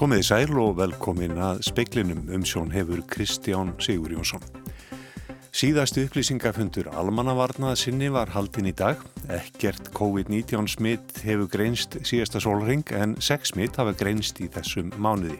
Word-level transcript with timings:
Komiði 0.00 0.24
sæl 0.24 0.54
og 0.56 0.78
velkomin 0.78 1.34
að 1.44 1.58
speiklinum 1.66 2.22
um 2.32 2.44
sjón 2.48 2.70
hefur 2.72 3.02
Kristján 3.12 3.74
Sigur 3.84 4.14
Jónsson. 4.14 4.40
Síðastu 5.52 6.06
upplýsingafundur 6.06 6.86
almannavarnað 6.96 7.74
sinni 7.82 8.08
var 8.08 8.32
haldin 8.32 8.70
í 8.70 8.72
dag. 8.72 8.96
Ekkert 9.28 9.90
COVID-19 9.92 10.70
smitt 10.72 11.20
hefur 11.20 11.50
greinst 11.52 11.98
síðasta 12.08 12.40
sólring 12.40 12.88
en 12.96 13.12
6 13.20 13.52
smitt 13.52 13.76
hafa 13.76 13.92
greinst 13.92 14.40
í 14.40 14.48
þessum 14.48 14.88
mánuði. 14.96 15.36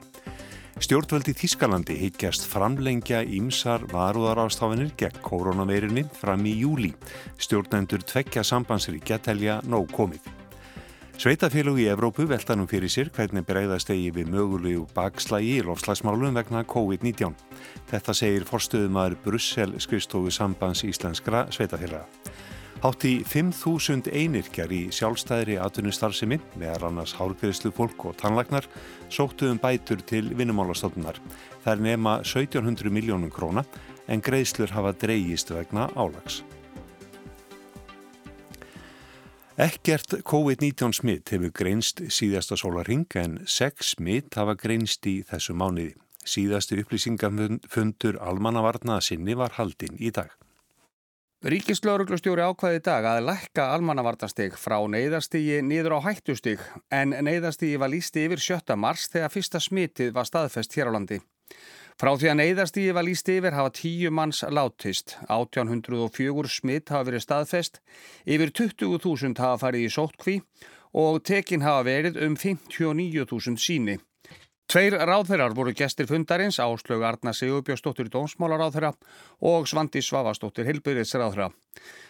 Stjórnvöldi 0.77 1.33
Þískalandi 1.41 1.97
higgjast 2.03 2.45
framlengja 2.53 3.23
ímsar 3.25 3.87
varúðarástafinir 3.95 4.93
gegn 5.01 5.25
koronaveirunni 5.25 6.05
fram 6.21 6.45
í 6.45 6.53
júli. 6.61 6.93
Stjórnendur 7.41 8.05
tvekja 8.05 8.45
sambandsríkja 8.45 9.23
telja 9.25 9.63
nóg 9.65 9.89
komið. 9.97 10.29
Sveitafélug 11.21 11.77
í 11.77 11.85
Evrópu 11.93 12.25
veltanum 12.25 12.65
fyrir 12.65 12.89
sér 12.89 13.11
hvernig 13.13 13.45
breyðast 13.45 13.91
eigi 13.93 14.07
við 14.17 14.31
mögulegu 14.33 14.87
bakslægi 14.97 15.59
í 15.59 15.65
lofslagsmálum 15.67 16.39
vegna 16.39 16.63
COVID-19. 16.65 17.35
Þetta 17.91 18.15
segir 18.17 18.47
forstöðumar 18.49 19.13
Brussel 19.21 19.75
skrifstofu 19.85 20.31
sambands 20.33 20.81
íslenskra 20.89 21.43
sveitafélaga. 21.53 22.07
Hátt 22.81 23.05
í 23.05 23.19
5.000 23.29 24.09
einirkjar 24.17 24.73
í 24.73 24.87
sjálfstæðri 24.97 25.59
atvinnustarfsemi, 25.61 26.39
meðar 26.57 26.87
annars 26.89 27.13
hálgreðslu 27.19 27.75
fólk 27.77 28.07
og 28.09 28.17
tannlagnar, 28.23 28.65
sóttuðum 29.13 29.61
bætur 29.61 30.01
til 30.01 30.31
vinnumálastofnunar. 30.39 31.21
Það 31.67 31.75
er 31.75 31.85
nema 31.91 32.17
1700 32.25 32.97
miljónum 32.97 33.29
króna 33.29 33.67
en 34.09 34.25
greiðslur 34.25 34.73
hafa 34.73 34.95
dreyjist 35.05 35.53
vegna 35.53 35.91
álags. 36.01 36.41
Ekkert 39.61 40.15
COVID-19 40.25 40.95
smitt 40.97 41.31
hefur 41.35 41.51
greinst 41.53 41.99
síðasta 42.09 42.57
sólaring 42.57 43.03
en 43.21 43.35
6 43.45 43.91
smitt 43.93 44.39
hafa 44.41 44.55
greinst 44.57 45.05
í 45.05 45.19
þessu 45.29 45.53
mánuði. 45.53 45.91
Síðastu 46.25 46.79
upplýsingafundur 46.81 48.17
almannavarnaða 48.25 49.05
sinni 49.05 49.37
var 49.37 49.53
haldinn 49.59 50.01
í 50.01 50.09
dag. 50.17 50.33
Ríkislauruglustjóri 51.45 52.47
ákvaði 52.47 52.81
í 52.81 52.85
dag 52.89 53.11
að 53.11 53.27
lækka 53.27 53.67
almannavartastig 53.75 54.57
frá 54.57 54.79
neyðarstígi 54.95 55.61
nýður 55.69 55.99
á 56.01 56.09
hættustig 56.09 56.65
en 56.89 57.13
neyðarstígi 57.13 57.77
var 57.85 57.93
lísti 57.93 58.25
yfir 58.31 58.41
7. 58.41 58.79
mars 58.81 59.11
þegar 59.13 59.35
fyrsta 59.37 59.61
smitið 59.61 60.17
var 60.17 60.31
staðfest 60.31 60.79
hér 60.79 60.89
á 60.89 60.97
landi. 60.97 61.21
Frá 62.01 62.15
því 62.17 62.29
að 62.31 62.37
neyðarstíði 62.39 62.93
var 62.97 63.05
líst 63.05 63.27
yfir 63.29 63.53
hafa 63.53 63.71
tíu 63.77 64.09
manns 64.17 64.39
látist, 64.49 65.19
1804 65.29 66.49
smitt 66.49 66.89
hafa 66.89 67.11
verið 67.11 67.27
staðfest, 67.27 67.77
yfir 68.25 68.55
20.000 68.57 69.37
hafa 69.37 69.59
farið 69.67 69.85
í 69.85 69.91
sóttkví 69.93 70.37
og 70.97 71.21
tekin 71.29 71.61
hafa 71.61 71.85
verið 71.91 72.17
um 72.25 72.39
59.000 72.41 73.61
síni. 73.61 73.99
Tveir 74.71 74.95
ráðherrar 75.03 75.51
voru 75.51 75.73
gestir 75.75 76.07
fundarins, 76.07 76.61
Áslögu 76.63 77.03
Arna 77.03 77.33
Sigurbjörnsdóttir 77.35 78.07
Dómsmálaráðherra 78.07 78.93
og 79.43 79.65
Svandi 79.67 79.99
Svavastóttir 79.99 80.69
Hilbyrðisráðherra. 80.69 81.49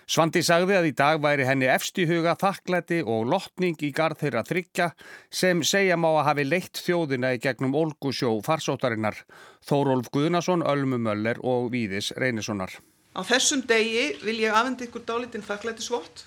Svandi 0.05 0.43
sagði 0.45 0.75
að 0.77 0.89
í 0.91 0.93
dag 0.99 1.23
væri 1.25 1.47
henni 1.49 1.71
efst 1.73 1.97
í 1.97 2.05
huga 2.05 2.35
þakklæti 2.37 2.99
og 3.01 3.31
lotning 3.33 3.81
í 3.81 3.89
garð 3.97 4.21
þeirra 4.21 4.43
þryggja 4.45 4.89
sem 5.33 5.63
segja 5.65 5.97
má 5.97 6.11
að 6.11 6.27
hafi 6.27 6.45
leitt 6.45 6.83
þjóðina 6.85 7.31
í 7.33 7.41
gegnum 7.41 7.73
Olgusjó 7.81 8.35
farsótarinnar, 8.45 9.17
Þórólf 9.65 10.11
Guðnason, 10.13 10.61
Ölmu 10.61 10.99
Möller 11.01 11.41
og 11.41 11.71
Víðis 11.73 12.11
Reynissonar. 12.21 12.75
Á 13.17 13.25
þessum 13.25 13.63
degi 13.71 14.19
vil 14.21 14.37
ég 14.43 14.53
afendi 14.53 14.91
ykkur 14.91 15.07
dálítinn 15.09 15.47
þakklætisvott 15.49 16.27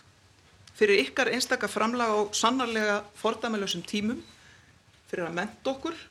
fyrir 0.74 1.04
ykkar 1.04 1.30
einstakka 1.30 1.70
framlag 1.70 2.10
á 2.10 2.20
sannarlega 2.34 2.98
fordæmalösum 3.22 3.86
tímum, 3.86 4.26
fyrir 5.14 5.30
að 5.30 5.38
menta 5.38 5.76
okkur 5.76 6.02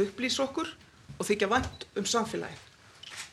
upplýsa 0.00 0.46
okkur 0.46 0.68
og 1.18 1.26
þykja 1.28 1.48
vænt 1.52 1.86
um 1.98 2.06
samfélagið. 2.08 2.68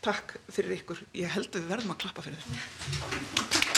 Takk 0.04 0.38
fyrir 0.52 0.78
ykkur. 0.80 1.02
Ég 1.16 1.32
held 1.34 1.52
að 1.52 1.62
við 1.64 1.72
verðum 1.74 1.94
að 1.96 2.02
klappa 2.06 2.24
fyrir 2.24 2.40
þetta. 2.40 3.70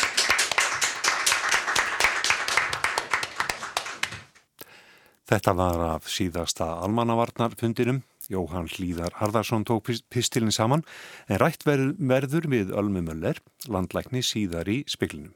Þetta 5.31 5.53
var 5.56 5.81
af 5.96 6.09
síðasta 6.12 6.66
almannavarnarfundinum. 6.84 8.02
Jóhann 8.31 8.70
Hlíðar 8.72 9.16
Harðarsson 9.20 9.66
tók 9.68 9.90
pistilin 10.12 10.53
saman 10.56 10.84
en 11.28 11.40
rætt 11.41 11.66
verður 11.66 12.47
við 12.52 12.72
Ölmu 12.75 13.03
Möller, 13.03 13.40
landlækni 13.68 14.24
síðar 14.24 14.70
í 14.72 14.84
speklinum. 14.91 15.34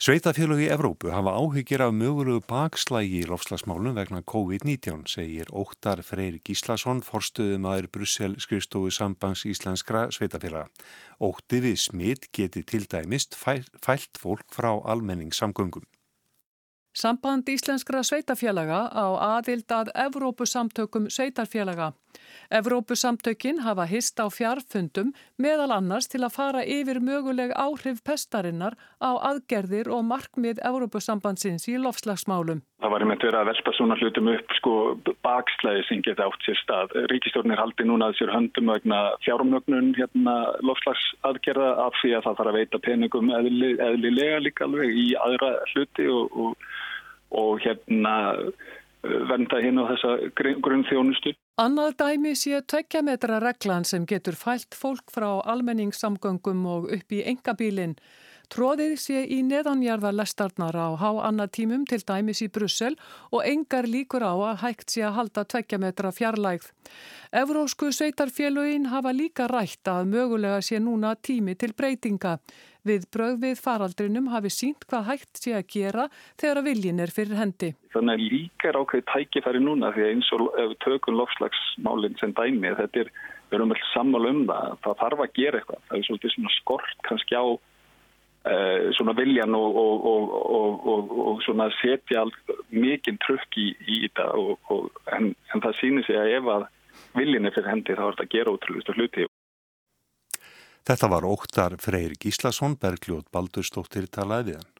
Sveitafélagi 0.00 0.64
í 0.64 0.68
Evrópu 0.72 1.10
hafa 1.12 1.34
áhyggjir 1.36 1.82
af 1.84 1.90
mögulegu 1.92 2.40
bakslægi 2.48 3.18
í 3.18 3.26
lofslagsmálum 3.28 3.98
vegna 3.98 4.22
COVID-19, 4.32 5.02
segir 5.12 5.52
Óttar 5.52 6.00
Freyr 6.00 6.38
Gíslason, 6.40 7.02
forstuðum 7.04 7.68
aður 7.68 7.90
Brussel 7.92 8.38
skrifstofu 8.40 8.88
sambands 8.96 9.44
íslenskra 9.44 10.06
sveitafélaga. 10.08 10.72
Ótti 11.20 11.60
við 11.66 11.76
smitt 11.84 12.30
geti 12.32 12.64
til 12.64 12.88
dæmist 12.88 13.36
fælt 13.36 14.24
fólk 14.24 14.48
frá 14.56 14.72
almenningssamgöngum. 14.72 15.84
Samband 16.92 17.46
íslenskra 17.46 18.02
sveitafélaga 18.02 18.80
á 18.90 19.06
aðild 19.38 19.70
að 19.70 19.92
Evrópusamtökum 19.94 21.06
sveitarfélaga. 21.06 21.92
Evrópusamtökin 22.50 23.60
hafa 23.62 23.86
hist 23.86 24.18
á 24.18 24.26
fjarfundum 24.26 25.12
meðal 25.38 25.70
annars 25.70 26.10
til 26.10 26.24
að 26.26 26.34
fara 26.34 26.64
yfir 26.66 26.98
möguleg 26.98 27.54
áhrif 27.54 28.02
pestarinnar 28.02 28.74
á 28.98 29.14
aðgerðir 29.30 29.92
og 29.94 30.02
markmið 30.10 30.58
Evrópusambandsins 30.66 31.68
í 31.70 31.78
lofslagsmálum. 31.78 32.64
Það 32.80 32.92
var 32.94 33.02
einmitt 33.04 33.24
verið 33.26 33.38
að 33.40 33.48
velta 33.50 33.72
svona 33.76 33.96
hlutum 34.00 34.28
upp 34.32 34.52
sko 34.56 34.74
bakslæði 35.26 35.82
sem 35.84 36.02
geta 36.04 36.24
átt 36.30 36.46
sér 36.46 36.56
stað. 36.62 36.94
Ríkistjórnir 37.12 37.60
haldi 37.60 37.84
núna 37.84 38.08
að 38.08 38.20
sér 38.20 38.32
höndum 38.32 38.72
vegna 38.72 39.00
fjármögnun 39.26 39.90
hérna 39.98 40.36
lofslagsaðgerða 40.64 41.70
af 41.84 41.98
því 42.00 42.14
að 42.16 42.24
það 42.26 42.38
þarf 42.38 42.52
að 42.52 42.58
veita 42.58 42.82
peningum 42.86 43.32
eðli, 43.36 43.74
eðlilega 43.84 44.40
líka 44.46 44.64
alveg 44.64 44.96
í 44.96 45.06
aðra 45.26 45.52
hluti 45.74 46.08
og, 46.08 46.40
og, 46.46 46.70
og 47.42 47.60
hérna 47.66 48.14
venda 49.28 49.60
hinn 49.60 49.80
á 49.80 49.84
þessa 49.92 50.16
grunnþjónustu. 50.64 51.34
Annað 51.60 51.98
dæmi 52.00 52.32
sé 52.38 52.60
tvekja 52.64 53.04
metra 53.04 53.40
reglan 53.44 53.84
sem 53.84 54.06
getur 54.08 54.36
fælt 54.40 54.76
fólk 54.76 55.12
frá 55.12 55.28
almenningssamgöngum 55.52 56.64
og 56.64 56.88
upp 56.96 57.12
í 57.12 57.22
engabílinn. 57.28 57.98
Tróðið 58.50 58.96
sé 58.98 59.20
í 59.30 59.36
neðanjarða 59.46 60.10
lestarnar 60.10 60.74
á 60.74 60.90
há 60.98 61.10
annatímum 61.28 61.84
til 61.86 62.00
dæmis 62.02 62.40
í 62.42 62.48
Brussel 62.50 62.96
og 63.30 63.44
engar 63.46 63.86
líkur 63.86 64.24
á 64.26 64.34
að 64.34 64.64
hægt 64.64 64.90
sé 64.90 65.04
að 65.06 65.14
halda 65.20 65.44
tvekja 65.52 65.78
metra 65.78 66.10
fjarlægð. 66.10 66.66
Evrósku 67.30 67.92
sveitarfélögin 67.94 68.88
hafa 68.90 69.14
líka 69.14 69.46
rætt 69.46 69.86
að 69.92 70.10
mögulega 70.10 70.58
sé 70.66 70.82
núna 70.82 71.14
tími 71.14 71.54
til 71.54 71.76
breytinga. 71.78 72.40
Við 72.82 73.06
bröð 73.14 73.46
faraldrinum 73.60 74.26
hafi 74.34 74.50
sínt 74.50 74.82
hvað 74.90 75.06
hægt 75.12 75.44
sé 75.44 75.54
að 75.54 75.70
gera 75.70 76.10
þegar 76.40 76.64
að 76.64 76.70
viljin 76.72 77.06
er 77.06 77.14
fyrir 77.14 77.38
hendi. 77.38 77.72
Þannig 77.94 78.18
að 78.18 78.28
líka 78.34 78.72
er 78.72 78.82
ákveð 78.82 79.08
tækifæri 79.14 79.62
núna 79.62 79.94
því 79.94 80.08
að 80.08 80.14
eins 80.16 80.34
og 80.34 80.46
ef 80.58 80.78
tökum 80.82 81.22
lofslagsmálinn 81.22 82.18
sem 82.18 82.34
dæmi 82.34 82.74
þetta 82.82 83.04
er, 83.04 83.16
við 83.46 83.60
erum 83.60 83.74
vel 83.76 83.82
sammála 83.94 84.34
um 84.34 84.46
það, 84.50 84.78
það 84.82 85.02
þarf 85.04 85.26
að 85.26 85.34
gera 85.38 85.60
eitthvað. 85.60 85.84
Það 85.86 85.98
er 86.00 86.08
svolítið 86.08 86.34
svona 86.34 86.58
skort 86.58 87.04
kannski 87.06 87.38
á 87.38 87.46
svona 88.96 89.12
viljan 89.12 89.54
og, 89.54 89.76
og, 89.76 90.06
og, 90.88 91.10
og 91.28 91.42
svona 91.44 91.66
setja 91.76 92.22
mikinn 92.72 93.18
trökk 93.20 93.58
í, 93.60 93.66
í 93.84 93.98
þetta 94.06 94.30
en, 95.16 95.34
en 95.52 95.64
það 95.66 95.76
sýnir 95.80 96.06
sig 96.06 96.16
að 96.16 96.32
ef 96.38 96.48
að 96.54 96.64
viljin 97.20 97.46
er 97.46 97.54
fyrir 97.54 97.72
hendi 97.74 97.96
þá 97.98 98.04
er 98.06 98.16
þetta 98.16 98.26
að 98.26 98.34
gera 98.34 98.56
útrúlega 98.56 98.96
hluti. 98.96 99.28
Þetta 100.88 101.10
var 101.12 101.28
óttar 101.28 101.76
Freyr 101.78 102.16
Gíslason, 102.16 102.78
Bergljóð 102.80 103.26
Baldurstóttir 103.34 104.08
talaði 104.08 104.54
við 104.54 104.62
hann. 104.62 104.76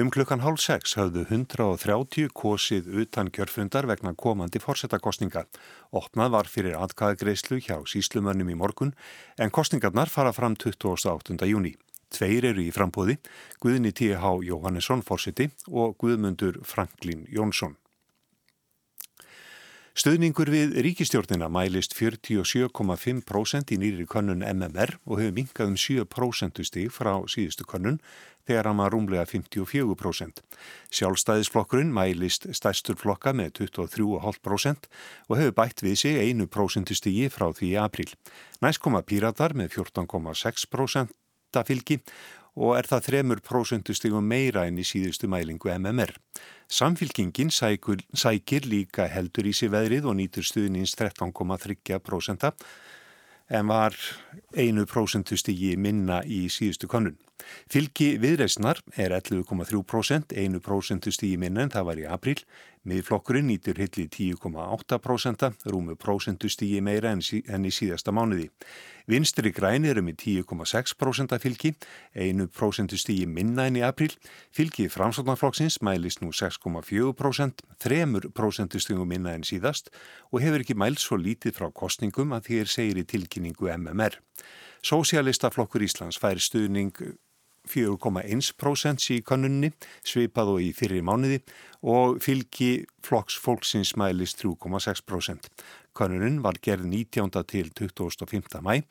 Um 0.00 0.08
klukkan 0.08 0.40
hálf 0.40 0.62
sex 0.62 0.94
hafðu 0.96 1.26
130 1.26 2.30
kosið 2.32 2.86
utan 3.02 3.28
kjörfundar 3.34 3.88
vegna 3.90 4.14
komandi 4.14 4.62
fórsetakostningar. 4.62 5.50
Opnað 5.92 6.30
var 6.36 6.48
fyrir 6.48 6.78
atkæðagreyslu 6.78 7.58
hjá 7.60 7.82
síslumönnum 7.90 8.54
í 8.54 8.56
morgun 8.56 8.94
en 9.36 9.50
kostningarnar 9.50 10.08
fara 10.08 10.32
fram 10.32 10.54
28. 10.56 11.36
júni. 11.50 11.74
Tveir 12.10 12.48
eru 12.50 12.64
í 12.64 12.72
frambóði, 12.74 13.18
Guðni 13.62 13.94
T.H. 13.94 14.34
Jóhannesson 14.46 15.04
fórsiti 15.06 15.50
og 15.70 15.94
Guðmundur 16.02 16.58
Franklin 16.66 17.26
Jónsson. 17.30 17.76
Stöðningur 20.00 20.48
við 20.48 20.76
ríkistjórnina 20.86 21.48
mælist 21.52 21.92
47,5% 21.98 23.72
í 23.74 23.76
nýri 23.82 24.06
könnun 24.08 24.44
MMR 24.46 24.94
og 25.04 25.18
hefur 25.18 25.34
minkað 25.36 25.72
um 25.72 25.76
7% 25.76 26.62
stíg 26.64 26.92
frá 26.94 27.10
síðustu 27.28 27.66
könnun 27.68 27.98
þegar 28.48 28.70
hann 28.70 28.80
var 28.80 28.94
rúmlega 28.94 29.26
54%. 29.28 30.40
Sjálfstæðisflokkurinn 30.94 31.92
mælist 31.92 32.48
stærstur 32.56 32.96
flokka 33.02 33.34
með 33.36 33.52
23,5% 33.60 34.88
og 35.28 35.36
hefur 35.36 35.56
bætt 35.58 35.84
við 35.84 35.98
sig 36.06 36.22
1% 36.22 36.94
stígi 36.96 37.28
frá 37.28 37.50
því 37.52 37.74
april. 37.84 38.08
Næst 38.64 38.80
koma 38.80 39.02
píratar 39.02 39.58
með 39.58 39.74
14,6% 39.82 41.19
fylgi 41.66 42.00
og 42.60 42.76
er 42.76 42.88
það 42.90 43.06
3% 43.14 43.94
stigum 43.94 44.26
meira 44.26 44.66
enn 44.68 44.80
í 44.80 44.84
síðustu 44.86 45.28
mælingu 45.30 45.70
MMR. 45.72 46.12
Samfylkingin 46.70 47.50
sækir, 47.50 48.02
sækir 48.14 48.66
líka 48.68 49.06
heldur 49.10 49.48
í 49.50 49.54
sig 49.54 49.70
veðrið 49.72 50.06
og 50.10 50.18
nýtur 50.18 50.46
stuðnins 50.46 50.94
13,3% 50.98 52.50
en 53.50 53.70
var 53.70 53.96
1% 54.54 55.36
stigi 55.40 55.74
minna 55.76 56.20
í 56.22 56.46
síðustu 56.52 56.90
konun. 56.90 57.18
Fylgi 57.70 58.14
viðreysnar 58.22 58.82
er 58.96 59.14
11,3%, 59.16 60.34
1% 60.34 61.10
stígi 61.14 61.38
minna 61.40 61.66
en 61.66 61.72
það 61.72 61.88
var 61.88 62.02
í 62.02 62.06
april. 62.08 62.36
Miðflokkurinn 62.88 63.44
nýtur 63.50 63.76
hilli 63.76 64.06
10,8%, 64.08 65.50
rúmu 65.68 65.98
prosentu 66.00 66.48
stígi 66.48 66.80
meira 66.80 67.10
enn 67.12 67.66
í 67.68 67.72
síðasta 67.76 68.14
mánuði. 68.16 68.46
Vinstri 69.10 69.52
græn 69.52 69.84
eru 69.84 70.00
með 70.06 70.22
10,6% 70.22 71.36
fylgi, 71.42 71.74
1% 72.16 72.96
stígi 73.02 73.26
minna 73.28 73.68
enn 73.68 73.76
í 73.82 73.84
april. 73.84 74.14
Fylgi 74.56 74.88
framsóknarflokksins 74.88 75.82
mælist 75.84 76.24
nú 76.24 76.32
6,4%, 76.32 77.64
3% 77.84 78.80
stígum 78.80 79.12
minna 79.12 79.36
enn 79.36 79.44
síðast 79.44 79.92
og 80.32 80.40
hefur 80.40 80.64
ekki 80.64 80.78
mælt 80.78 81.04
svo 81.04 81.20
lítið 81.20 81.60
frá 81.60 81.68
kostningum 81.68 82.32
að 82.32 82.48
þér 82.48 82.76
segir 82.78 83.04
í 83.04 83.08
tilkynningu 83.12 83.68
MMR. 83.76 84.16
Sósialistaflokkur 84.80 85.84
Íslands 85.84 86.16
fær 86.16 86.40
stuðning 86.40 86.94
4,1% 87.68 89.10
í 89.14 89.20
kannunni, 89.26 89.72
svipað 90.06 90.54
og 90.54 90.62
í 90.64 90.70
fyrir 90.76 91.04
mánuði 91.06 91.40
og 91.82 92.20
fylgi 92.24 92.86
flokks 93.06 93.38
fólksins 93.40 93.94
mælist 94.00 94.42
3,6%. 94.42 95.50
Kannunin 95.96 96.40
var 96.44 96.60
gerð 96.62 96.86
19. 96.86 97.30
til 97.46 97.70
25. 97.76 98.62
mæ, 98.62 98.82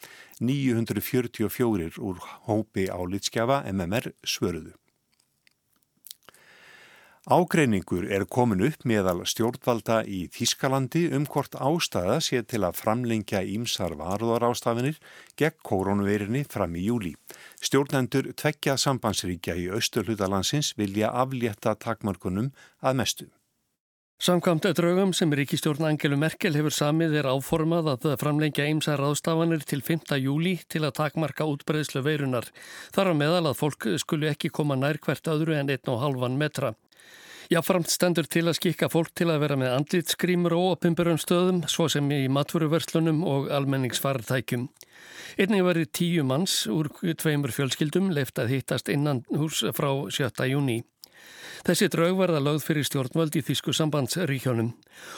944 0.42 1.98
úr 1.98 2.22
hópi 2.48 2.90
álitskjafa 2.90 3.64
MMR 3.72 4.14
svöruðu. 4.24 4.79
Ágreiningur 7.28 8.06
er 8.08 8.24
komin 8.32 8.62
upp 8.64 8.86
meðal 8.88 9.26
stjórnvalda 9.28 9.98
í 10.08 10.22
Þískalandi 10.32 11.10
um 11.18 11.26
hvort 11.28 11.58
ástæða 11.60 12.22
sé 12.24 12.40
til 12.48 12.62
að 12.64 12.78
framlengja 12.80 13.42
ímsar 13.44 13.98
varðarástafinir 14.00 15.02
gegn 15.36 15.60
koronaveirinni 15.68 16.46
fram 16.48 16.78
í 16.80 16.86
júli. 16.88 17.12
Stjórnendur 17.60 18.32
tveggja 18.40 18.78
sambandsríkja 18.80 19.58
í 19.60 19.68
austurhlutalansins 19.68 20.72
vilja 20.80 21.12
aflétta 21.12 21.76
takmarkunum 21.76 22.54
að 22.80 22.98
mestu. 23.04 23.28
Samkvæmt 24.20 24.66
draugum 24.76 25.14
sem 25.16 25.32
ríkistjórn 25.32 25.86
Angelu 25.88 26.18
Merkel 26.20 26.56
hefur 26.56 26.76
samið 26.76 27.22
er 27.22 27.28
áformað 27.32 27.94
að 27.94 28.18
framlengja 28.20 28.66
ýmsar 28.68 29.00
ráðstafanir 29.00 29.64
til 29.64 29.80
5. 29.80 30.18
júli 30.20 30.58
til 30.68 30.84
að 30.84 30.98
takmarka 30.98 31.48
útbreyðslu 31.48 32.04
veirunar. 32.04 32.48
Þar 32.96 33.12
á 33.12 33.14
meðal 33.16 33.46
að 33.52 33.60
fólk 33.62 33.88
skulu 34.04 34.28
ekki 34.28 34.52
koma 34.52 34.76
nær 34.76 35.00
hvert 35.04 35.28
öðru 35.32 35.56
en 35.56 35.72
1,5 35.72 36.36
metra. 36.36 36.74
Jáframt 37.50 37.90
stendur 37.90 38.28
til 38.30 38.44
að 38.46 38.60
skikka 38.60 38.92
fólk 38.94 39.10
til 39.18 39.26
að 39.34 39.40
vera 39.42 39.56
með 39.58 39.72
andlitsgrímur 39.74 40.54
og 40.54 40.76
opimberum 40.76 41.18
stöðum, 41.18 41.64
svo 41.66 41.88
sem 41.90 42.06
í 42.14 42.28
matfuruverslunum 42.30 43.24
og 43.26 43.48
almenningsfartækjum. 43.58 44.68
Einnig 45.42 45.66
verið 45.66 45.90
tíu 45.98 46.28
manns 46.30 46.60
úr 46.70 46.92
tveimur 46.94 47.50
fjölskyldum 47.56 48.12
leift 48.14 48.38
að 48.38 48.54
hittast 48.54 48.94
innan 48.94 49.24
hús 49.34 49.64
frá 49.74 49.90
7. 50.14 50.46
júni. 50.52 50.84
Þessi 51.66 51.90
draug 51.90 52.22
verða 52.22 52.38
lögð 52.38 52.68
fyrir 52.68 52.86
stjórnvöld 52.86 53.42
í 53.42 53.46
Þísku 53.50 53.74
sambandsríkjónum. 53.74 54.70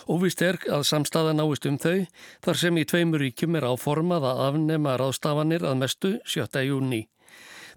Óvist 0.07 0.39
er 0.39 0.55
að 0.71 0.87
samstaða 0.87 1.35
náist 1.35 1.67
um 1.67 1.75
þau, 1.83 2.07
þar 2.47 2.63
sem 2.63 2.79
í 2.79 2.87
tveimur 2.87 3.27
ríkjum 3.27 3.59
er 3.59 3.67
áformað 3.67 4.31
að 4.31 4.45
afnema 4.47 4.95
ráðstafanir 5.03 5.67
að 5.67 5.81
mestu 5.83 6.15
7. 6.23 6.63
júni. 6.63 7.09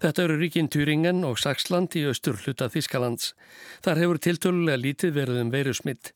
Þetta 0.03 0.25
eru 0.25 0.37
ríkin 0.39 0.69
Turingen 0.71 1.23
og 1.27 1.39
Saxland 1.39 1.95
í 1.95 2.05
austur 2.09 2.39
hluta 2.41 2.67
Þískalands. 2.71 3.33
Þar 3.85 4.01
hefur 4.03 4.21
tiltölulega 4.25 4.81
lítið 4.81 5.15
verið 5.19 5.41
um 5.43 5.53
veirusmitt. 5.53 6.11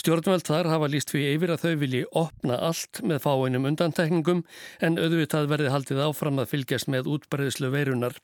Stjórnveld 0.00 0.44
þar 0.48 0.68
hafa 0.68 0.90
líst 0.92 1.12
fyrir 1.12 1.38
yfir 1.38 1.54
að 1.54 1.64
þau 1.64 1.78
vilji 1.80 2.02
opna 2.18 2.58
allt 2.60 3.00
með 3.06 3.22
fáinum 3.24 3.70
undantekningum 3.70 4.44
en 4.84 5.00
auðvitað 5.00 5.48
verði 5.52 5.72
haldið 5.72 6.04
áfram 6.08 6.42
að 6.42 6.52
fylgjast 6.52 6.92
með 6.92 7.08
útbreðslu 7.14 7.72
veirunar. 7.72 8.18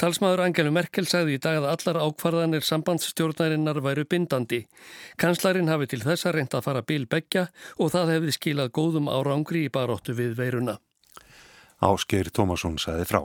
Talsmaður 0.00 0.44
Angelu 0.46 0.72
Merkel 0.72 1.06
sagði 1.08 1.36
í 1.36 1.40
dag 1.42 1.58
að 1.60 1.68
allar 1.72 2.00
ákvarðanir 2.06 2.64
sambandsstjórnarinnar 2.64 3.80
væru 3.84 4.04
bindandi. 4.08 4.62
Kanslarin 5.20 5.68
hafi 5.72 5.90
til 5.92 6.00
þessa 6.04 6.32
reynd 6.34 6.56
að 6.56 6.64
fara 6.68 6.84
bíl 6.86 7.04
begja 7.10 7.48
og 7.76 7.92
það 7.94 8.14
hefði 8.16 8.36
skilað 8.36 8.72
góðum 8.78 9.10
árangri 9.12 9.66
í 9.66 9.72
baróttu 9.72 10.16
við 10.16 10.36
veiruna. 10.38 10.78
Ásker 11.84 12.32
Tómasson 12.34 12.78
sagði 12.80 13.08
frá. 13.08 13.20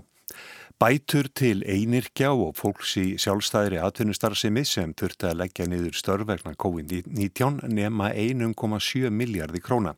Bætur 0.83 1.29
til 1.31 1.61
einirkjá 1.63 2.33
og 2.35 2.57
fólks 2.59 2.97
í 2.99 3.03
sjálfstæðri 3.21 3.77
atvinnustarfsemi 3.79 4.65
sem 4.67 4.91
þurfti 4.99 5.29
að 5.29 5.37
leggja 5.39 5.67
niður 5.71 5.95
störvegna 5.95 6.51
COVID-19 6.59 7.61
nema 7.71 8.09
1,7 8.11 9.07
miljardi 9.15 9.61
króna. 9.63 9.93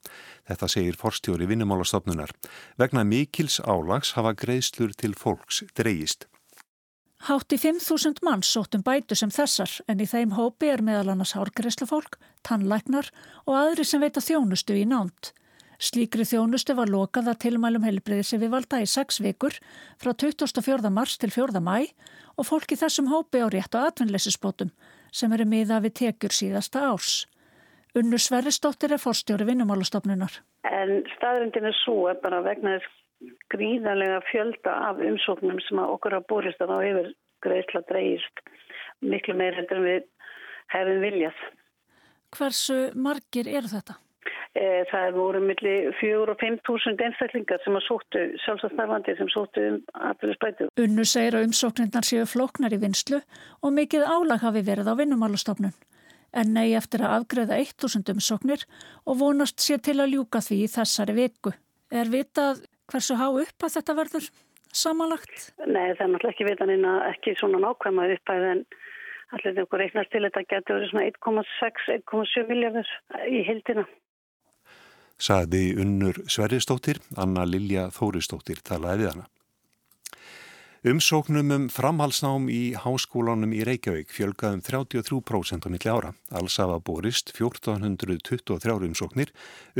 Þetta 0.45 0.69
segir 0.69 0.99
forstjóri 1.01 1.47
vinnumálastofnunar. 1.49 2.29
Vegna 2.77 3.01
mikils 3.01 3.57
álags 3.65 4.13
hafa 4.13 4.35
greiðslur 4.37 4.93
til 4.93 5.15
fólks 5.17 5.63
dreyist. 5.73 6.27
Hátti 7.31 7.57
5.000 7.57 8.21
manns 8.21 8.51
sóttum 8.53 8.85
bætu 8.85 9.17
sem 9.17 9.33
þessar 9.33 9.79
en 9.89 10.05
í 10.05 10.05
þeim 10.05 10.37
hópi 10.37 10.69
er 10.69 10.85
meðal 10.85 11.15
annars 11.15 11.33
hárgreslufólk, 11.33 12.19
tannlæknar 12.45 13.09
og 13.47 13.57
aðri 13.57 13.87
sem 13.89 14.05
veita 14.05 14.21
þjónustu 14.21 14.77
í 14.77 14.85
nánt. 14.85 15.33
Slíkri 15.81 16.23
þjónustu 16.23 16.75
var 16.77 16.91
lokað 16.91 17.31
að 17.33 17.41
tilmælum 17.45 17.83
helbriði 17.83 18.23
sem 18.23 18.41
við 18.41 18.53
valda 18.55 18.81
í 18.83 18.87
sex 18.87 19.19
vikur 19.23 19.57
frá 20.01 20.13
24. 20.13 20.91
mars 20.93 21.17
til 21.19 21.31
4. 21.35 21.59
mæ 21.59 21.91
og 22.39 22.47
fólki 22.47 22.77
þessum 22.79 23.11
hópi 23.11 23.43
á 23.43 23.47
rétt 23.51 23.75
og 23.75 23.89
atvinnleysisbótum 23.89 24.71
sem 25.11 25.31
eru 25.35 25.47
miða 25.47 25.81
við 25.83 25.97
tekjur 26.01 26.35
síðasta 26.35 26.87
árs. 26.91 27.25
Unnur 27.95 28.19
Sverrisdóttir 28.19 28.91
er 28.91 28.99
forstjóri 28.99 29.47
vinnumálastofnunar. 29.47 30.41
En 30.67 31.03
staðrindin 31.15 31.69
er 31.69 31.77
svo 31.83 32.09
að 32.11 32.19
bara 32.23 32.41
vegna 32.43 32.75
þess 32.75 33.35
gríðanlega 33.53 34.19
fjölda 34.29 34.73
af 34.89 34.99
umsóknum 34.99 35.61
sem 35.63 35.79
okkur 35.79 36.17
hafa 36.17 36.27
búrist 36.31 36.63
að 36.63 36.73
þá 36.73 36.77
hefur 36.83 37.11
greiðsla 37.45 37.83
dreyist 37.91 38.43
miklu 39.03 39.35
meir 39.37 39.55
heldur 39.55 39.79
en 39.79 39.87
við 39.87 40.09
hefum 40.73 41.03
viljað. 41.03 41.45
Hversu 42.35 42.79
margir 42.99 43.47
eru 43.47 43.71
þetta? 43.71 43.99
Eh, 44.55 44.85
það 44.87 45.17
voru 45.17 45.39
millir 45.43 45.89
fjögur 45.99 46.29
og 46.31 46.37
fimm 46.39 46.55
túsund 46.63 47.01
einstaklingar 47.03 47.59
sem 47.65 47.75
að 47.75 47.83
sóttu 47.89 48.19
sjálfsastarfandi 48.45 49.15
sem 49.17 49.27
sóttu 49.33 49.63
um 49.67 49.79
aðfélagsbætu. 50.07 50.69
Unnu 50.79 51.03
segir 51.11 51.35
að 51.35 51.49
umsóknirnar 51.49 52.07
séu 52.07 52.23
flóknar 52.23 52.71
í 52.71 52.79
vinslu 52.79 53.19
og 53.59 53.73
mikið 53.75 54.05
álag 54.07 54.45
hafi 54.45 54.61
verið 54.63 54.87
á 54.87 54.95
vinnumálastofnun. 54.95 55.73
En 56.31 56.53
nei 56.55 56.71
eftir 56.79 57.03
að 57.03 57.17
afgreða 57.17 57.57
1000 57.59 58.13
umsóknir 58.13 58.63
og 59.03 59.19
vonast 59.19 59.59
sé 59.59 59.75
til 59.75 59.97
að 59.99 60.15
ljúka 60.15 60.39
því 60.47 60.61
í 60.63 60.71
þessari 60.71 61.17
viku. 61.19 61.51
Er 61.91 62.07
vitað 62.15 62.63
hversu 62.87 63.19
há 63.19 63.27
upp 63.27 63.67
að 63.67 63.75
þetta 63.75 63.97
verður 63.99 64.31
samanlagt? 64.71 65.51
Nei 65.67 65.91
það 65.97 66.05
er 66.07 66.13
náttúrulega 66.13 66.31
ekki 66.31 66.47
vitan 66.47 66.73
inn 66.77 66.87
að 66.87 67.09
ekki 67.09 67.35
svona 67.41 67.59
nákvæmað 67.59 68.15
uppæð 68.15 68.47
en 68.53 68.65
allir 69.35 69.59
einhver 69.59 69.83
reiknast 69.83 70.15
til 70.15 70.23
þetta 70.29 70.47
getur 70.47 70.79
verið 70.79 70.95
svona 70.95 71.11
1,6-1,7 71.11 72.47
miljardar 72.47 72.95
í 73.27 73.43
hildina 73.43 73.87
saði 75.17 75.75
unnur 75.79 76.23
Sverristóttir, 76.27 76.99
Anna 77.15 77.45
Lilja 77.47 77.89
Þóristóttir 77.95 78.61
talaði 78.65 79.05
við 79.05 79.13
hana. 79.13 79.29
Umsóknum 80.85 81.49
um 81.49 81.63
framhalsnám 81.73 82.43
í 82.53 82.75
háskólanum 82.77 83.55
í 83.57 83.63
Reykjavík 83.65 84.11
fjölgaðum 84.13 84.59
33% 84.61 85.65
á 85.65 85.69
milli 85.73 85.89
ára. 85.89 86.11
Alls 86.29 86.59
hafa 86.61 86.75
borist 86.77 87.31
1423 87.33 88.85
umsóknir 88.85 89.31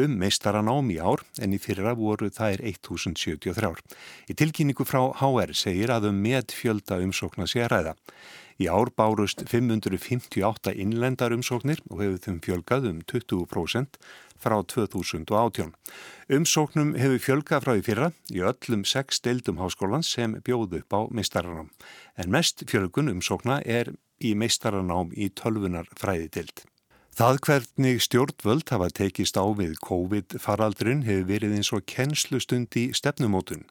um 0.01 0.15
meistaranám 0.17 0.89
í 0.89 0.97
ár 0.97 1.21
en 1.37 1.53
í 1.53 1.59
fyrra 1.61 1.93
voru 1.93 2.31
það 2.33 2.55
er 2.55 2.65
1073. 2.71 3.85
Í 4.33 4.33
tilkynningu 4.33 4.87
frá 4.89 5.03
HR 5.21 5.53
segir 5.53 5.93
að 5.93 6.09
um 6.09 6.17
með 6.25 6.57
fjölda 6.57 6.97
umsókna 7.05 7.45
sé 7.45 7.61
að 7.67 7.75
ræða. 7.75 7.95
Í 8.55 8.69
ár 8.71 8.87
bárust 8.95 9.41
558 9.51 10.71
innlendar 10.79 11.33
umsóknir 11.35 11.81
og 11.89 11.99
hefur 11.99 12.21
þeim 12.23 12.37
fjölgað 12.45 12.85
um 12.87 13.01
20% 13.11 13.97
frá 14.39 14.55
2018. 14.63 15.73
Umsóknum 16.37 16.93
hefur 16.95 17.19
fjölgað 17.25 17.65
frá 17.65 17.73
því 17.73 17.83
fyrra 17.89 18.07
í 18.31 18.43
öllum 18.51 18.85
sex 18.87 19.19
deildum 19.27 19.59
háskólan 19.59 20.05
sem 20.07 20.37
bjóðu 20.47 20.79
upp 20.79 20.95
á 20.95 20.99
meistaranám. 21.11 21.67
En 22.15 22.31
mest 22.31 22.63
fjölgun 22.71 23.11
umsókna 23.11 23.59
er 23.65 23.91
í 24.23 24.31
meistaranám 24.39 25.11
í 25.11 25.27
tölvunar 25.35 25.91
fræðideild. 25.99 26.63
Það 27.15 27.37
hvernig 27.47 28.01
stjórnvöld 28.03 28.71
hafa 28.73 28.89
tekist 28.91 29.37
á 29.39 29.47
við 29.55 29.77
COVID-faraldrin 29.87 31.05
hefur 31.07 31.29
verið 31.29 31.53
eins 31.55 31.69
og 31.71 31.85
kennslustund 31.87 32.75
í 32.75 32.89
stefnumótun. 32.91 33.61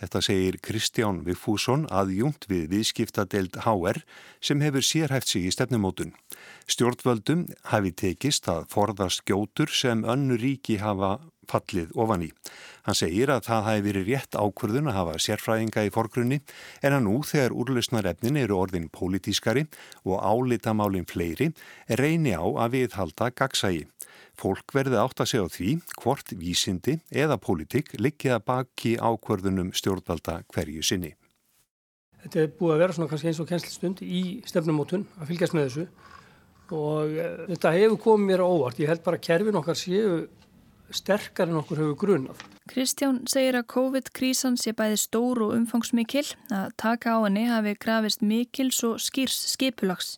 Þetta 0.00 0.22
segir 0.24 0.56
Kristján 0.64 1.18
Vigfússon 1.26 1.84
aðjúnt 1.92 2.48
við 2.48 2.70
viðskiptadeild 2.72 3.58
HR 3.66 4.00
sem 4.40 4.64
hefur 4.64 4.88
sérhæft 4.88 5.28
sig 5.28 5.44
í 5.44 5.52
stefnumótun. 5.52 6.14
Stjórnvöldum 6.72 7.44
hafi 7.68 7.92
tekist 7.92 8.48
að 8.48 8.64
forðast 8.72 9.26
gjótur 9.28 9.68
sem 9.68 10.00
önnu 10.08 10.40
ríki 10.40 10.80
hafa 10.80 11.18
fallið 11.50 11.94
ofan 11.94 12.26
í. 12.26 12.30
Hann 12.86 12.98
segir 12.98 13.32
að 13.34 13.46
það 13.48 13.64
hafi 13.66 13.84
verið 13.86 14.10
rétt 14.12 14.38
ákvörðun 14.38 14.90
að 14.92 14.98
hafa 15.00 15.16
sérfræðinga 15.24 15.86
í 15.88 15.92
forgrunni 15.94 16.38
en 16.86 16.96
að 16.96 17.04
nú 17.08 17.16
þegar 17.26 17.56
úrlausnarefnin 17.62 18.38
eru 18.44 18.60
orðin 18.60 18.86
pólitískari 18.94 19.66
og 20.04 20.22
álitamálinn 20.22 21.08
fleiri 21.10 21.50
reyni 21.98 22.36
á 22.38 22.46
að 22.46 22.76
viðhalda 22.76 23.32
gagsægi. 23.34 23.86
Fólk 24.36 24.74
verði 24.76 24.98
átt 25.00 25.22
að 25.22 25.30
segja 25.30 25.50
því 25.52 25.70
hvort 25.96 26.34
vísindi 26.36 26.98
eða 27.08 27.38
pólitík 27.40 27.94
liggja 27.96 28.36
baki 28.44 28.98
ákvörðunum 29.00 29.72
stjórnvalda 29.72 30.42
hverju 30.52 30.84
sinni. 30.84 31.14
Þetta 32.26 32.42
er 32.42 32.52
búið 32.58 32.74
að 32.74 32.82
vera 32.82 32.96
svona 32.96 33.10
kannski 33.10 33.30
eins 33.30 33.40
og 33.40 33.48
kennslistund 33.48 34.02
í 34.02 34.22
stefnumótun 34.46 35.06
að 35.16 35.30
fylgjast 35.30 35.56
með 35.56 35.68
þessu 35.68 35.86
og 36.74 37.12
uh, 37.14 37.44
þetta 37.52 37.72
hefur 37.76 38.00
komið 38.02 38.30
mér 38.32 38.42
á 38.42 38.46
óvart. 38.46 38.80
Ég 38.82 38.90
held 38.90 39.04
bara 39.06 39.20
að 39.20 39.26
kerfin 39.28 39.60
okkar 39.60 39.78
séu 39.78 40.16
sterkar 40.94 41.50
en 41.50 41.58
okkur 41.60 41.80
hefur 41.82 41.98
grunað. 42.00 42.42
Kristján 42.70 43.20
segir 43.30 43.56
að 43.58 43.68
COVID-krísan 43.72 44.56
sé 44.60 44.72
bæði 44.76 44.98
stór 45.00 45.42
og 45.46 45.54
umfangsmikil, 45.56 46.26
að 46.50 46.72
taka 46.80 47.16
á 47.16 47.18
henni 47.24 47.46
hafi 47.50 47.76
grafist 47.78 48.24
mikils 48.26 48.82
og 48.86 48.98
skýrs 49.02 49.38
skipulags. 49.52 50.16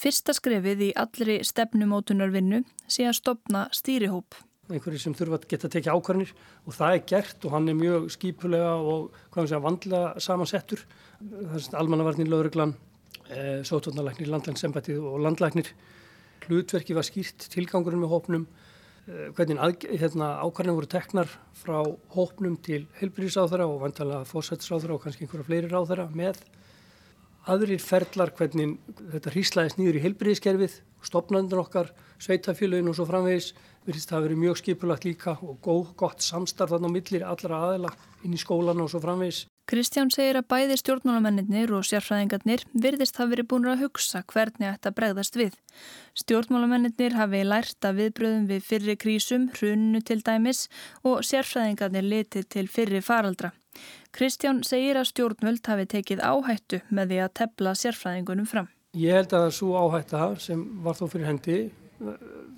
Fyrsta 0.00 0.34
skrefið 0.36 0.88
í 0.88 0.94
allri 0.98 1.40
stefnumótunarvinnu 1.46 2.62
sé 2.88 3.06
að 3.08 3.18
stopna 3.20 3.66
stýrihóp. 3.76 4.40
Einhverju 4.72 5.02
sem 5.02 5.14
þurfa 5.16 5.40
að 5.40 5.48
geta 5.50 5.68
tekið 5.68 5.96
ákvarðinir 5.96 6.32
og 6.64 6.76
það 6.76 6.96
er 6.96 7.06
gert 7.10 7.44
og 7.44 7.54
hann 7.56 7.68
er 7.68 7.76
mjög 7.76 8.08
skipulega 8.14 8.74
og 8.78 9.38
að 9.42 9.64
vandla 9.64 10.02
samansettur. 10.22 10.84
Það 11.20 11.56
er 11.58 11.78
almannavarnir, 11.82 12.30
lögreglan, 12.30 12.76
e, 13.28 13.60
sótvarnalæknir, 13.68 14.30
landlænsembætið 14.32 15.02
og 15.02 15.20
landlæknir. 15.26 15.72
Hlutverki 16.46 16.96
var 16.96 17.06
skýrt 17.06 17.50
tilgangurinn 17.52 18.02
með 18.02 18.14
hópnum 18.14 18.46
Eh, 19.02 19.32
hvernig 19.34 19.58
hérna, 19.98 20.36
ákvarðin 20.46 20.76
voru 20.76 20.86
teknar 20.86 21.30
frá 21.58 21.80
hópnum 22.14 22.54
til 22.62 22.84
helbriðsáþara 23.00 23.66
og 23.66 23.80
vantalega 23.82 24.28
fósættisáþara 24.30 24.94
og 24.94 25.02
kannski 25.02 25.26
einhverja 25.26 25.46
fleiri 25.48 25.70
ráþara 25.72 26.04
með 26.14 26.38
aðrir 27.50 27.82
ferlar 27.82 28.30
hvernig 28.38 28.76
þetta 29.10 29.32
hríslaðist 29.34 29.80
nýður 29.80 29.98
í 29.98 30.04
helbriðskerfið, 30.04 30.76
stopnandun 31.02 31.64
okkar, 31.64 31.90
sveitafélagin 32.22 32.92
og 32.92 32.94
svo 32.94 33.08
framvegis 33.08 33.50
virðist 33.82 34.12
það 34.12 34.20
að 34.20 34.26
vera 34.28 34.40
mjög 34.44 34.60
skipulagt 34.60 35.08
líka 35.08 35.34
og 35.42 35.58
góð, 35.66 35.88
gott 35.98 36.22
samstarf 36.22 36.70
þarna 36.76 36.92
á 36.92 36.94
millir 36.94 37.26
allra 37.26 37.62
aðela 37.66 37.90
inn 38.22 38.38
í 38.38 38.38
skólan 38.38 38.84
og 38.84 38.92
svo 38.92 39.02
framvegis. 39.02 39.48
Kristján 39.70 40.10
segir 40.10 40.36
að 40.40 40.48
bæði 40.50 40.76
stjórnmálamennir 40.80 41.70
og 41.76 41.84
sérfræðingarnir 41.86 42.64
virðist 42.74 43.18
hafi 43.20 43.30
verið 43.36 43.48
búin 43.52 43.68
að 43.70 43.84
hugsa 43.84 44.24
hvernig 44.26 44.66
þetta 44.66 44.90
bregðast 44.96 45.38
við. 45.38 45.54
Stjórnmálamennir 46.18 47.14
hafi 47.14 47.42
lært 47.46 47.86
að 47.86 48.00
viðbröðum 48.00 48.48
við 48.50 48.64
fyrri 48.66 48.96
krísum, 48.98 49.46
hrunnu 49.54 50.02
til 50.02 50.18
dæmis 50.26 50.66
og 51.06 51.22
sérfræðingarnir 51.28 52.08
litið 52.08 52.48
til 52.50 52.66
fyrri 52.68 53.00
faraldra. 53.06 53.52
Kristján 54.12 54.64
segir 54.66 54.98
að 54.98 55.12
stjórnvöld 55.12 55.70
hafi 55.70 55.86
tekið 55.94 56.24
áhættu 56.26 56.82
með 56.90 57.14
því 57.14 57.20
að 57.22 57.34
tepla 57.40 57.76
sérfræðingunum 57.78 58.48
fram. 58.50 58.66
Ég 58.98 59.14
held 59.16 59.32
að 59.38 59.46
svo 59.56 59.78
áhætta 59.78 60.32
sem 60.42 60.66
var 60.84 60.98
þó 60.98 61.06
fyrir 61.06 61.30
hendi, 61.30 61.60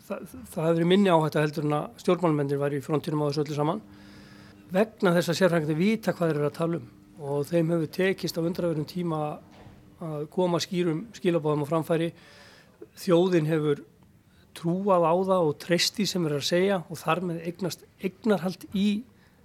það, 0.08 0.24
það 0.50 0.70
hefur 0.70 0.88
minni 0.90 1.12
áhætta 1.12 1.44
heldur 1.44 1.68
en 1.68 1.76
að 1.82 2.00
stjórnmálamennir 2.02 2.64
var 2.64 2.74
í 2.74 2.80
frontinum 2.82 3.22
á 3.22 3.28
þessu 3.28 3.44
öllu 3.44 3.60
saman 3.60 3.84
vegna 4.74 5.14
þess 5.14 5.30
að 5.30 5.38
sérfræðingarnir 5.38 5.78
vita 5.78 6.14
hvað 6.14 6.30
þeir 6.30 6.38
eru 6.40 6.48
að 6.48 6.58
tala 6.58 6.78
um. 6.80 6.86
Og 7.24 7.46
þeim 7.48 7.72
hefur 7.74 7.90
tekist 7.94 8.38
á 8.38 8.42
undraverðum 8.42 8.86
tíma 8.90 9.20
að 10.02 10.28
koma 10.34 10.60
skýrum 10.62 11.04
skilabóðum 11.14 11.62
á 11.62 11.70
framfæri. 11.70 12.10
Þjóðin 12.98 13.48
hefur 13.48 13.82
trúað 14.54 15.06
á 15.06 15.14
það 15.30 15.48
og 15.48 15.56
treysti 15.62 16.06
sem 16.06 16.26
er 16.26 16.36
að 16.36 16.46
segja 16.48 16.80
og 16.88 16.98
þar 16.98 17.22
með 17.30 17.42
eignast 17.48 17.84
eignarhald 18.02 18.66
í 18.74 18.88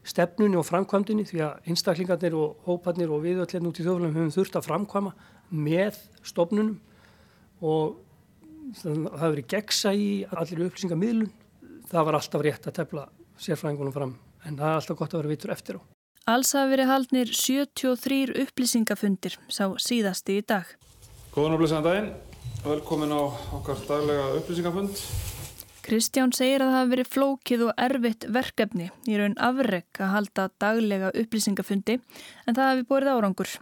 stefnunni 0.10 0.58
og 0.58 0.66
framkvæmdunni 0.66 1.26
því 1.30 1.42
að 1.46 1.70
einstaklingarnir 1.70 2.38
og 2.38 2.62
hóparnir 2.66 3.12
og 3.14 3.24
viðöldlega 3.26 3.70
út 3.70 3.82
í 3.82 3.86
þjóðfélagum 3.86 4.18
hefum 4.18 4.36
þurft 4.38 4.58
að 4.58 4.70
framkvæma 4.70 5.14
með 5.50 6.00
stofnunum. 6.26 6.78
Og 7.62 8.00
það 8.80 8.96
hefur 8.96 9.36
verið 9.36 9.52
gegsa 9.54 9.94
í 9.94 10.10
allir 10.30 10.66
upplýsingamíðlun 10.70 11.32
það 11.90 12.10
var 12.10 12.20
alltaf 12.20 12.46
rétt 12.46 12.70
að 12.70 12.82
tefla 12.82 13.06
sérfræðingunum 13.42 13.96
fram 13.96 14.18
en 14.46 14.60
það 14.60 14.70
er 14.70 14.78
alltaf 14.80 15.00
gott 15.00 15.16
að 15.16 15.24
vera 15.24 15.34
vitur 15.34 15.54
eftir 15.56 15.80
á. 15.80 15.82
Alls 16.30 16.54
hafa 16.54 16.70
verið 16.70 16.92
haldnir 16.92 17.32
73 17.34 18.36
upplýsingafundir 18.44 19.40
sá 19.50 19.66
síðasti 19.82 20.40
í 20.40 20.46
dag. 20.46 20.68
Góðan 21.34 21.56
og 21.56 21.62
blessaðan 21.64 21.88
daginn, 21.88 22.12
velkomin 22.66 23.16
á 23.16 23.22
okkar 23.58 23.82
daglega 23.88 24.28
upplýsingafund. 24.38 25.04
Kristján 25.90 26.34
segir 26.36 26.62
að 26.62 26.70
það 26.70 26.78
hafi 26.78 26.92
verið 26.92 27.08
flókið 27.16 27.62
og 27.66 27.80
erfitt 27.82 28.26
verkefni 28.30 28.90
í 29.10 29.16
raun 29.18 29.38
afreg 29.42 30.02
að 30.04 30.12
halda 30.14 30.46
daglega 30.62 31.10
upplýsingafundi 31.18 31.96
en 31.98 32.54
það 32.54 32.68
hafi 32.68 32.86
borið 32.92 33.16
árangur. 33.16 33.54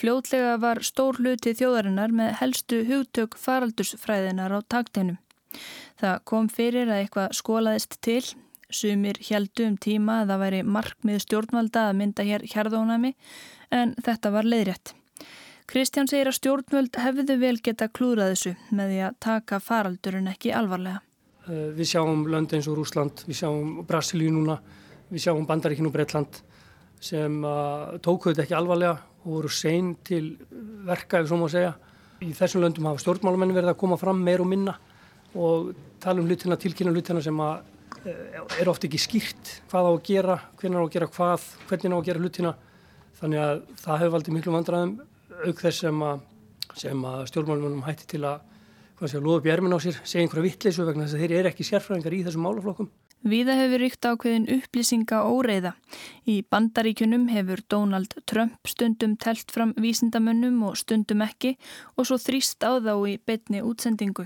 Fljótlega 0.00 0.56
var 0.58 0.80
stór 0.82 1.20
hluti 1.20 1.52
þjóðarinnar 1.54 2.10
með 2.16 2.36
helstu 2.40 2.80
hugtök 2.88 3.36
faraldursfræðinar 3.38 4.56
á 4.56 4.58
takteinum. 4.66 5.20
Það 6.00 6.22
kom 6.26 6.48
fyrir 6.50 6.88
að 6.88 7.04
eitthvað 7.04 7.36
skólaðist 7.38 7.98
til 8.02 8.22
Sumir 8.70 9.18
heldu 9.26 9.66
um 9.66 9.76
tíma 9.80 10.20
að 10.22 10.32
það 10.32 10.42
væri 10.44 10.62
markmið 10.76 11.20
stjórnvalda 11.24 11.88
að 11.88 11.98
mynda 12.00 12.26
hér 12.26 12.46
hérðónami 12.52 13.14
en 13.74 13.94
þetta 14.02 14.32
var 14.34 14.48
leiðrétt. 14.48 14.94
Kristján 15.70 16.08
segir 16.10 16.26
að 16.26 16.38
stjórnvöld 16.40 16.96
hefðu 16.98 17.36
vel 17.38 17.56
geta 17.62 17.86
klúrað 17.86 18.32
þessu 18.32 18.54
með 18.74 18.88
því 18.90 19.00
að 19.06 19.18
taka 19.22 19.60
faraldurinn 19.62 20.30
ekki 20.32 20.50
alvarlega. 20.50 21.02
Eh, 21.46 21.70
við 21.76 21.92
sjáum 21.92 22.24
lönd 22.30 22.54
eins 22.56 22.66
og 22.70 22.78
Rúsland, 22.78 23.22
við 23.26 23.38
sjáum 23.42 23.76
Brasilíu 23.86 24.32
núna, 24.34 24.58
við 25.10 25.24
sjáum 25.26 25.46
Bandaríkinu 25.46 25.90
og 25.90 25.94
Breitland 25.94 26.40
sem 27.00 27.38
uh, 27.46 27.96
tókuðu 28.04 28.34
þetta 28.34 28.44
ekki 28.44 28.56
alvarlega 28.58 28.98
og 29.24 29.30
voru 29.36 29.50
sein 29.52 29.94
til 30.04 30.34
verka 30.84 31.22
ef 31.22 31.30
svo 31.30 31.38
má 31.40 31.46
segja. 31.52 31.72
Í 32.20 32.34
þessum 32.36 32.64
löndum 32.64 32.90
hafa 32.90 33.00
stjórnmálamenni 33.00 33.56
verið 33.56 33.72
að 33.72 33.80
koma 33.80 33.96
fram 34.00 34.20
meir 34.20 34.42
og 34.42 34.50
minna 34.50 34.74
og 35.32 35.70
tala 36.02 36.20
um 36.20 36.28
hlutina, 36.28 36.58
tilkynna 36.60 36.92
hlutina 36.92 37.22
sem 37.24 37.40
að 37.40 37.62
er 38.06 38.70
ofta 38.70 38.88
ekki 38.88 39.00
skýrt 39.00 39.52
hvað 39.70 39.88
á 39.88 39.90
að 39.90 40.02
gera, 40.08 40.36
hvernig 40.60 40.80
á 40.80 40.84
að 40.84 40.92
gera 40.94 41.10
hvað, 41.16 41.46
hvernig 41.68 41.92
á 41.92 41.98
að 41.98 42.06
gera 42.08 42.22
hlutina. 42.24 42.52
Þannig 43.20 43.42
að 43.44 43.62
það 43.82 44.00
hefur 44.00 44.14
valdið 44.14 44.36
miklu 44.36 44.54
vandraðum 44.54 44.94
auk 45.40 45.60
þess 45.60 45.82
sem 45.84 46.02
að, 46.06 46.22
að 47.10 47.26
stjórnmálunum 47.30 47.84
hætti 47.84 48.08
til 48.14 48.24
að 48.24 48.46
loða 49.20 49.40
upp 49.40 49.46
í 49.48 49.52
ermin 49.52 49.76
á 49.76 49.78
sér, 49.80 50.00
segja 50.04 50.24
einhverja 50.24 50.46
vittleysu 50.46 50.84
vegna 50.88 51.06
þess 51.06 51.16
að 51.16 51.22
þeir 51.24 51.36
eru 51.38 51.50
ekki 51.50 51.68
sérfræðingar 51.68 52.16
í 52.16 52.24
þessum 52.26 52.44
málaflokkum. 52.46 52.90
Víða 53.20 53.52
hefur 53.58 53.82
ríkt 53.84 54.06
ákveðin 54.08 54.46
upplýsinga 54.48 55.18
óreiða. 55.28 55.74
Í 56.24 56.40
bandaríkunum 56.48 57.26
hefur 57.28 57.60
Donald 57.68 58.16
Trump 58.24 58.68
stundum 58.68 59.18
telt 59.20 59.52
fram 59.52 59.74
vísindamönnum 59.76 60.62
og 60.64 60.78
stundum 60.80 61.20
ekki 61.26 61.58
og 62.00 62.08
svo 62.08 62.16
þrýst 62.16 62.64
á 62.64 62.80
þá 62.80 62.94
í 63.12 63.18
betni 63.20 63.60
útsendingu. 63.60 64.24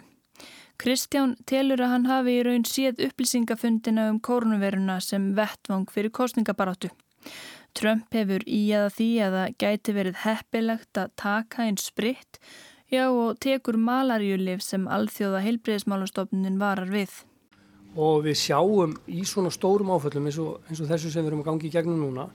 Kristján 0.81 1.37
telur 1.47 1.81
að 1.85 1.93
hann 1.93 2.07
hafi 2.11 2.39
í 2.39 2.45
raun 2.47 2.65
séð 2.67 3.01
upplýsingafundina 3.07 4.09
um 4.11 4.19
kórnveruna 4.19 4.99
sem 5.05 5.31
vettvang 5.37 5.87
fyrir 5.93 6.13
kostningabaráttu. 6.15 6.91
Trump 7.75 8.15
hefur 8.15 8.43
í 8.47 8.61
aða 8.75 8.91
því 8.95 9.09
að 9.25 9.37
það 9.39 9.55
gæti 9.63 9.95
verið 9.95 10.19
heppilegt 10.25 11.01
að 11.01 11.13
taka 11.19 11.67
einn 11.67 11.79
spritt 11.81 12.41
já 12.93 13.07
og 13.09 13.39
tekur 13.43 13.79
malarjulif 13.81 14.63
sem 14.63 14.87
alþjóða 14.91 15.43
heilbreyðismálastofnin 15.47 16.61
varar 16.61 16.91
við. 16.91 17.11
Og 17.95 18.25
við 18.27 18.39
sjáum 18.43 18.97
í 19.07 19.23
svona 19.27 19.53
stórum 19.55 19.93
áföllum 19.95 20.27
eins 20.29 20.39
og, 20.43 20.59
eins 20.69 20.83
og 20.83 20.91
þessu 20.91 21.11
sem 21.11 21.23
við 21.23 21.33
erum 21.33 21.45
að 21.45 21.51
gangi 21.51 21.71
í 21.71 21.75
gegnum 21.75 22.03
núna 22.03 22.29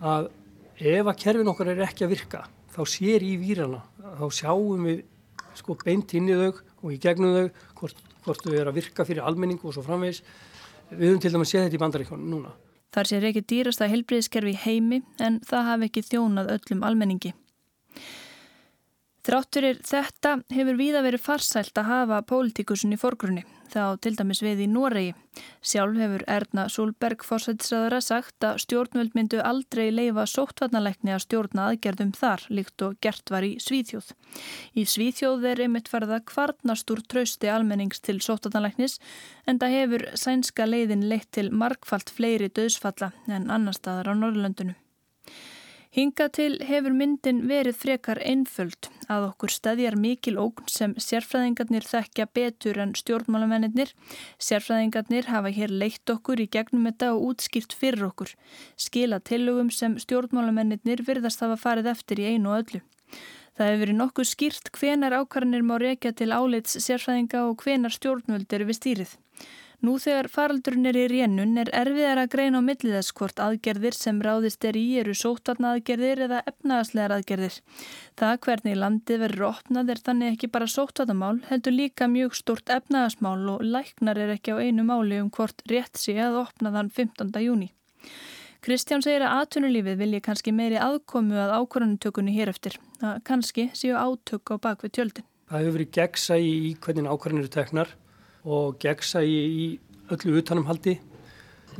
að 0.00 0.30
ef 0.78 1.06
að 1.06 1.18
kerfin 1.22 1.50
okkar 1.50 1.72
er 1.72 1.84
ekki 1.86 2.06
að 2.06 2.14
virka 2.14 2.44
þá 2.76 2.82
sér 2.92 3.24
í 3.24 3.36
výrana, 3.40 3.82
þá 4.20 4.26
sjáum 4.34 4.86
við 4.86 5.04
sko 5.56 5.76
beint 5.80 6.12
inn 6.14 6.28
í 6.28 6.36
þau 6.36 6.50
og 6.86 6.94
í 6.94 7.00
gegnum 7.02 7.34
þau 7.34 7.48
hvort, 7.80 8.04
hvort 8.24 8.44
þau 8.44 8.54
eru 8.54 8.70
að 8.70 8.78
virka 8.78 9.06
fyrir 9.08 9.26
almenning 9.26 9.58
og 9.62 9.74
svo 9.74 9.82
framvegs. 9.86 10.22
Við 10.92 11.10
höfum 11.10 11.24
til 11.24 11.34
dæmis 11.34 11.52
séð 11.52 11.66
þetta 11.66 11.78
í 11.78 11.82
bandaríkjónu 11.82 12.30
núna. 12.30 12.54
Þar 12.94 13.10
sé 13.10 13.18
ekki 13.28 13.42
dýrasta 13.50 13.88
helbriðskerfi 13.90 14.54
í 14.54 14.60
heimi 14.62 15.02
en 15.20 15.40
það 15.44 15.66
hafi 15.70 15.90
ekki 15.90 16.04
þjónað 16.06 16.52
öllum 16.54 16.86
almenningi. 16.86 17.34
Þrátturir 19.26 19.80
þetta 19.82 20.36
hefur 20.54 20.76
víða 20.78 21.00
verið 21.02 21.22
farsælt 21.24 21.78
að 21.80 21.88
hafa 21.88 22.18
pólitikusun 22.30 22.94
í 22.94 22.98
forgrunni, 23.00 23.42
þá 23.72 23.98
til 23.98 24.12
dæmis 24.14 24.38
við 24.44 24.62
í 24.62 24.68
Noregi. 24.70 25.16
Sjálf 25.66 25.98
hefur 25.98 26.22
Erna 26.30 26.68
Solberg 26.70 27.24
fórsættisraðara 27.26 27.98
sagt 28.06 28.46
að 28.46 28.60
stjórnvöld 28.62 29.18
myndu 29.18 29.42
aldrei 29.42 29.88
leifa 29.90 30.28
sóttvarnalækni 30.30 31.16
að 31.16 31.24
stjórna 31.24 31.66
aðgerðum 31.72 32.14
þar, 32.14 32.46
líkt 32.54 32.86
og 32.86 32.94
gert 33.02 33.34
var 33.34 33.48
í 33.50 33.56
Svíþjóð. 33.66 34.14
Í 34.78 34.86
Svíþjóð 34.94 35.50
er 35.50 35.66
einmitt 35.66 35.90
farða 35.90 36.22
kvarnastur 36.22 37.02
trausti 37.02 37.50
almennings 37.50 37.98
til 38.06 38.20
sóttvarnalæknis 38.22 39.00
en 39.50 39.58
það 39.58 39.78
hefur 39.80 40.10
sænska 40.14 40.70
leiðin 40.70 41.08
leitt 41.10 41.32
til 41.34 41.50
markfalt 41.50 42.14
fleiri 42.14 42.46
döðsfalla 42.46 43.10
en 43.26 43.50
annar 43.50 43.74
staðar 43.74 44.14
á 44.14 44.14
Norrlöndunum. 44.14 44.78
Hinga 45.96 46.26
til 46.28 46.58
hefur 46.60 46.92
myndin 46.92 47.38
verið 47.48 47.78
frekar 47.80 48.18
einföld 48.20 48.90
að 49.08 49.30
okkur 49.30 49.52
stæðjar 49.54 49.94
mikil 49.96 50.34
ógn 50.42 50.66
sem 50.68 50.92
sérfræðingarnir 51.00 51.86
þekkja 51.88 52.26
betur 52.36 52.80
en 52.84 52.92
stjórnmálamennir. 53.00 53.94
Sérfræðingarnir 54.36 55.30
hafa 55.32 55.54
hér 55.56 55.72
leitt 55.72 56.12
okkur 56.12 56.42
í 56.44 56.48
gegnum 56.52 56.84
þetta 56.90 57.14
og 57.14 57.24
útskýrt 57.30 57.72
fyrir 57.72 58.10
okkur. 58.10 58.34
Skila 58.76 59.22
tillögum 59.24 59.72
sem 59.72 59.96
stjórnmálamennir 60.04 61.00
virðast 61.06 61.40
hafa 61.40 61.56
farið 61.64 61.88
eftir 61.94 62.20
í 62.20 62.28
einu 62.34 62.52
öllu. 62.58 62.82
Það 63.56 63.70
hefur 63.70 63.84
verið 63.86 64.00
nokkuð 64.02 64.32
skýrt 64.34 64.72
hvenar 64.76 65.16
ákvarðanir 65.16 65.64
má 65.64 65.78
reykja 65.80 66.12
til 66.12 66.28
áleits 66.28 66.76
sérfræðinga 66.76 67.46
og 67.48 67.64
hvenar 67.64 67.96
stjórnvöld 67.96 68.52
eru 68.52 68.68
við 68.68 68.82
stýrið. 68.82 69.16
Nú 69.84 69.98
þegar 70.00 70.30
faraldurinn 70.32 70.88
er 70.88 70.96
í 70.96 71.04
rénun 71.10 71.58
er 71.60 71.68
erfiðar 71.76 72.22
að 72.22 72.30
greina 72.32 72.62
á 72.64 72.68
milliðas 72.68 73.10
hvort 73.16 73.40
aðgerðir 73.44 73.96
sem 73.96 74.22
ráðist 74.24 74.64
er 74.64 74.78
í 74.80 74.84
eru 75.02 75.12
sótvarna 75.12 75.74
aðgerðir 75.76 76.22
eða 76.26 76.38
efnagaslegar 76.48 77.14
aðgerðir. 77.18 77.58
Það 78.16 78.32
hvernig 78.46 78.78
landið 78.80 79.20
verður 79.26 79.48
opnað 79.50 79.92
er 79.92 80.00
þannig 80.06 80.32
ekki 80.32 80.50
bara 80.54 80.70
sótvarnamál, 80.72 81.34
heldur 81.50 81.76
líka 81.76 82.08
mjög 82.08 82.38
stort 82.38 82.72
efnagasmál 82.72 83.42
og 83.52 83.66
læknar 83.66 84.22
er 84.22 84.32
ekki 84.38 84.56
á 84.56 84.64
einu 84.64 84.86
máli 84.88 85.20
um 85.20 85.28
hvort 85.28 85.60
rétt 85.68 86.00
sé 86.00 86.16
að 86.24 86.40
opna 86.46 86.72
þann 86.72 86.90
15. 86.96 87.36
júni. 87.44 87.68
Kristján 88.64 89.04
segir 89.04 89.22
að 89.22 89.42
atvinnulífið 89.42 90.00
vilji 90.00 90.22
kannski 90.24 90.56
meiri 90.56 90.80
aðkomu 90.80 91.36
að 91.38 91.52
ákvarðanutökunni 91.60 92.32
hér 92.34 92.50
eftir. 92.50 92.80
Kannski 93.28 93.68
séu 93.76 93.94
átök 93.94 94.50
á 94.50 94.54
bakvið 94.56 94.96
tjöldin. 94.96 95.28
Það 95.46 95.62
hefur 95.62 95.76
verið 95.76 95.94
gegsa 96.00 96.40
í 96.40 96.72
hvernig 96.82 97.12
ákvarðanir 97.12 97.52
teknar 97.52 97.92
og 98.46 98.76
gegnsægi 98.82 99.38
í 99.46 99.66
öllu 100.14 100.38
utanumhaldi. 100.40 100.96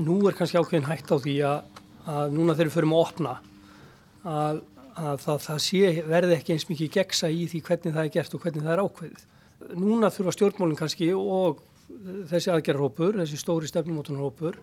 Nú 0.02 0.18
er 0.28 0.36
kannski 0.36 0.58
ákveðin 0.58 0.88
hægt 0.90 1.12
á 1.14 1.16
því 1.16 1.36
að, 1.46 1.82
að 2.10 2.34
núna 2.34 2.56
þegar 2.56 2.70
við 2.70 2.76
förum 2.76 2.96
að 2.96 3.04
opna 3.04 3.34
að, 4.26 4.60
að 4.98 5.22
það, 5.22 5.38
það 5.46 5.62
sé, 5.66 5.92
verði 6.10 6.36
ekki 6.36 6.56
eins 6.56 6.68
mikið 6.70 6.92
gegnsægi 6.98 7.44
í 7.44 7.48
því 7.52 7.62
hvernig 7.68 7.96
það 7.96 8.02
er 8.04 8.14
gert 8.18 8.36
og 8.36 8.44
hvernig 8.44 8.66
það 8.66 8.74
er 8.74 8.84
ákveðið. 8.84 9.26
Núna 9.80 10.10
þurfa 10.12 10.34
stjórnmálinn 10.36 10.80
kannski 10.80 11.12
og 11.16 11.62
þessi 12.30 12.50
aðgerðarhópur, 12.52 13.20
þessi 13.22 13.38
stóri 13.40 13.70
stefnumótunarhópur 13.70 14.58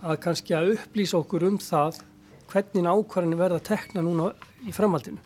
að 0.00 0.22
kannski 0.24 0.56
að 0.56 0.76
upplýsa 0.76 1.18
okkur 1.20 1.44
um 1.50 1.58
það 1.60 2.00
hvernig 2.50 2.88
ákvarðinu 2.88 3.38
verða 3.38 3.60
tekna 3.66 4.02
núna 4.04 4.30
í 4.66 4.72
framhaldinu. 4.74 5.20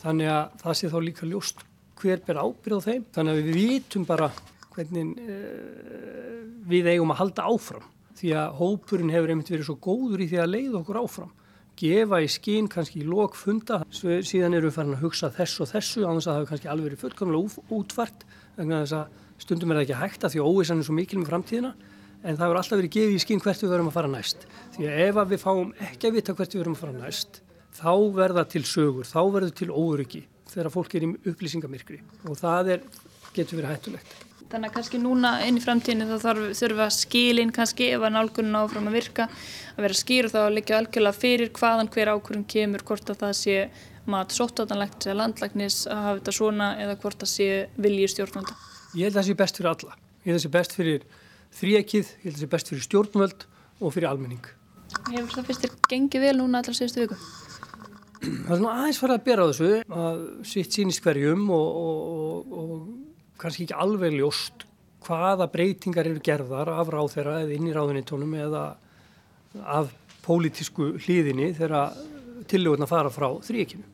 Þannig 0.00 0.30
að 0.32 0.62
það 0.62 0.78
sé 0.78 0.90
þá 0.92 0.98
líka 1.04 1.28
ljóst 1.28 1.64
hver 2.00 2.22
ber 2.24 2.40
ábyrð 2.40 2.80
á 2.80 2.86
þeim. 2.86 3.02
Þannig 3.12 3.34
að 3.34 3.40
við 3.40 3.58
vitum 3.58 4.06
bara 4.08 4.30
hvernig 4.74 5.12
uh, 5.20 6.40
við 6.70 6.92
eigum 6.94 7.12
að 7.14 7.20
halda 7.24 7.48
áfram. 7.50 7.86
Því 8.20 8.32
að 8.36 8.56
hópurinn 8.58 9.12
hefur 9.14 9.32
einmitt 9.32 9.52
verið 9.52 9.68
svo 9.68 9.76
góður 9.80 10.24
í 10.24 10.28
því 10.30 10.40
að 10.42 10.52
leiða 10.54 10.80
okkur 10.82 11.00
áfram. 11.00 11.30
Gefa 11.80 12.20
í 12.20 12.28
skín 12.28 12.66
kannski 12.68 13.00
í 13.00 13.06
lok 13.08 13.38
funda 13.38 13.80
síðan 13.94 14.58
eru 14.58 14.68
við 14.68 14.76
farin 14.76 14.96
að 14.98 15.04
hugsa 15.06 15.30
þess 15.32 15.62
og 15.62 15.70
þessu 15.70 16.02
annars 16.04 16.26
að 16.26 16.34
það 16.34 16.40
hefur 16.40 16.50
kannski 16.50 16.68
alveg 16.68 16.88
verið 16.90 17.04
fullkomlega 17.04 17.64
útvart 17.78 18.26
þannig 18.58 18.92
að 18.98 19.14
stundum 19.40 19.72
er 19.72 19.80
það 19.80 19.86
ekki 19.86 20.26
að 20.26 20.34
því 20.34 20.42
að 20.42 20.50
óvissan 20.50 20.82
er 20.82 20.88
svo 20.90 20.96
mikil 20.98 21.20
með 21.22 21.30
framtíðina 21.30 21.70
en 22.20 22.36
það 22.36 22.44
hefur 22.44 22.60
alltaf 22.60 22.80
verið 22.82 22.96
gefið 22.98 23.14
í 23.16 23.22
skín 23.24 23.40
hvert 23.40 23.64
við 23.64 23.72
verum 23.72 23.88
að 23.88 23.96
fara 23.96 24.10
næst. 24.12 24.44
Því 24.76 24.90
að 24.90 25.04
ef 25.06 25.20
að 25.22 25.30
við 25.32 25.42
fáum 25.46 25.70
ekki 25.88 26.10
að 26.10 26.18
vita 26.18 26.34
hvert 26.36 26.56
við 26.56 26.60
verum 26.60 26.76
að 26.76 26.82
fara 26.82 26.98
næst 26.98 27.40
þá 27.76 27.92
verða 28.16 28.44
til 28.50 28.64
sögur, 28.66 29.06
þá 29.08 29.20
verður 29.34 29.54
til 29.56 29.70
óryggi 29.70 30.24
þegar 30.50 30.72
fólk 30.74 30.96
er 30.98 31.06
í 31.06 31.12
upplýsingamirkri 31.30 32.00
og 32.26 32.36
það 32.40 32.74
er, 32.76 32.84
getur 33.36 33.60
verið 33.60 33.72
hættulegt. 33.76 34.29
Þannig 34.50 34.66
að 34.66 34.74
kannski 34.74 34.98
núna 34.98 35.30
inn 35.46 35.60
í 35.60 35.62
framtíðinu 35.62 36.08
þá 36.08 36.24
þarf, 36.24 36.46
þurfa 36.58 36.86
skilin 36.90 37.52
kannski 37.54 37.92
ef 37.94 38.02
að 38.02 38.16
nálgunin 38.16 38.56
áfram 38.58 38.88
að 38.90 38.96
virka 38.98 39.26
að 39.76 39.84
vera 39.84 39.98
skýr 40.00 40.26
og 40.26 40.32
þá 40.32 40.38
að 40.40 40.54
leggja 40.56 40.78
algjörlega 40.80 41.18
fyrir 41.20 41.52
hvaðan 41.54 41.90
hver 41.94 42.10
ákvörðum 42.10 42.46
kemur, 42.50 42.82
hvort 42.88 43.12
að 43.12 43.20
það 43.20 43.34
sé 43.38 43.56
mat 44.10 44.34
sóttátanlegt 44.34 45.06
eða 45.06 45.18
landlæknis 45.20 45.84
að 45.86 46.02
hafa 46.02 46.18
þetta 46.18 46.34
svona 46.34 46.70
eða 46.82 46.96
hvort 47.04 47.22
það 47.22 47.30
sé 47.30 47.48
viljið 47.78 48.12
stjórnvölda. 48.16 48.56
Ég 48.98 49.06
held 49.06 49.14
að 49.14 49.20
það 49.20 49.28
sé 49.28 49.36
best 49.38 49.60
fyrir 49.60 49.70
alla. 49.70 49.98
Ég 50.24 50.32
held 50.32 50.34
að 50.34 50.40
það 50.40 50.46
sé 50.46 50.52
best 50.56 50.74
fyrir 50.80 51.04
þríekið, 51.60 52.10
ég 52.10 52.24
held 52.24 52.32
að 52.32 52.40
það 52.40 52.42
sé 52.42 52.50
best 52.56 52.72
fyrir 52.72 52.86
stjórnvöld 52.88 53.46
og 53.78 53.94
fyrir 53.94 54.08
almenning. 54.10 54.48
Hefur 55.12 55.36
það 55.36 55.46
fyrst 55.52 55.68
þér 55.68 55.76
gengið 55.92 56.26
vel 56.26 56.34
núna 56.40 56.64
allar 56.64 56.74
síðustu 56.74 57.04
viku? 57.04 57.20
Það 58.20 58.50
er 58.50 58.58
svona 58.58 58.74
aðeins 58.80 58.98
farið 59.00 59.14
að 59.14 59.26
bera 59.30 59.46
á 59.46 59.50
þessu 59.50 59.70
að 60.00 60.18
sitt 60.50 60.74
sínist 60.74 61.04
hverjum 61.04 61.46
og, 61.54 61.78
og, 61.84 62.58
og 62.60 62.74
kannski 63.40 63.66
ekki 63.66 63.78
alveg 63.82 64.16
ljóst 64.18 64.66
hvaða 65.06 65.48
breytingar 65.52 66.08
eru 66.08 66.20
gerðar 66.24 66.70
af 66.74 66.92
ráþeira 66.92 67.40
eða 67.44 67.56
inn 67.56 67.70
í 67.70 67.74
ráðunitónum 67.74 68.34
eða 68.36 68.64
af 69.64 69.94
pólitísku 70.24 70.94
hlýðinni 71.00 71.50
þegar 71.56 71.96
tillögurna 72.50 72.88
fara 72.90 73.12
frá 73.12 73.28
þríekinu. 73.44 73.86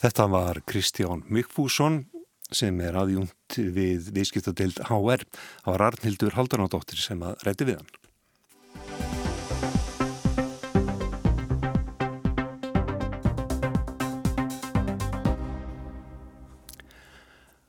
Þetta 0.00 0.26
var 0.32 0.62
Kristján 0.64 1.22
Mikfússon 1.28 2.02
sem 2.50 2.78
er 2.82 2.96
aðjúnt 2.98 3.56
við 3.56 4.10
viðskiptadeild 4.16 4.80
HR. 4.88 5.24
Það 5.62 5.74
var 5.74 5.86
Arnhildur 5.90 6.36
Haldanádóttir 6.38 7.02
sem 7.02 7.20
að 7.22 7.44
rætti 7.46 7.68
við 7.68 7.80
hann. 7.80 7.99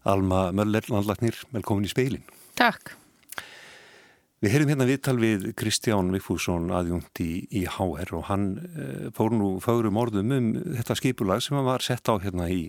Alma 0.08 0.50
Möller, 0.56 0.86
landlagnir, 0.90 1.38
velkomin 1.54 1.86
í 1.86 1.92
speilin. 1.92 2.26
Takk. 2.58 2.96
Við 4.42 4.56
heyrum 4.56 4.72
hérna 4.72 4.88
viðtal 4.90 5.18
við 5.22 5.44
Kristján 5.58 6.10
Vikfússon 6.16 6.72
aðjungt 6.74 7.22
í, 7.22 7.44
í 7.54 7.68
HR 7.70 8.16
og 8.18 8.24
hann 8.32 8.48
uh, 8.58 9.10
fór 9.14 9.36
nú 9.38 9.52
fagrum 9.62 10.00
orðum 10.02 10.34
um 10.34 10.48
þetta 10.80 10.98
skipulag 10.98 11.44
sem 11.46 11.60
hann 11.60 11.68
var 11.68 11.86
sett 11.86 12.10
á 12.10 12.18
hérna 12.24 12.50
í, 12.50 12.64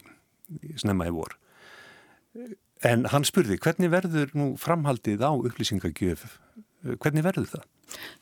í 0.60 0.74
snemma 0.76 1.08
í 1.08 1.14
vor. 1.16 1.38
En 2.84 3.06
hann 3.08 3.24
spurði, 3.24 3.56
hvernig 3.62 3.92
verður 3.92 4.36
nú 4.36 4.50
framhaldið 4.60 5.24
á 5.24 5.32
upplýsingagjöf? 5.32 6.26
Hvernig 7.00 7.24
verður 7.24 7.48
það? 7.54 7.66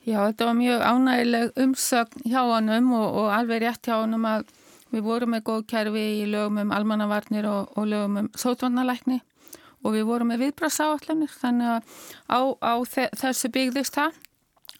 Já, 0.04 0.18
þetta 0.28 0.46
var 0.46 0.56
mjög 0.58 0.82
ánægileg 0.86 1.60
umsögn 1.64 2.26
hjá 2.30 2.40
hannum 2.44 2.90
og, 2.94 3.06
og 3.22 3.30
alveg 3.34 3.64
rétt 3.64 3.88
hjá 3.88 3.96
hannum 3.96 4.26
að 4.30 4.46
Við 4.90 5.04
vorum 5.06 5.34
með 5.34 5.44
góð 5.46 5.66
kerfi 5.70 6.06
í 6.20 6.24
lögum 6.30 6.62
um 6.64 6.72
almannavarnir 6.74 7.46
og, 7.50 7.70
og 7.78 7.90
lögum 7.90 8.22
um 8.24 8.30
sótvarnalækni 8.38 9.20
og 9.80 9.94
við 9.94 10.08
vorum 10.08 10.32
með 10.32 10.46
viðbrasáallanir 10.46 11.36
þannig 11.40 11.70
að 11.76 11.94
á, 12.28 12.40
á 12.60 12.74
þessu 13.22 13.50
byggðist 13.54 13.96
það. 13.96 14.18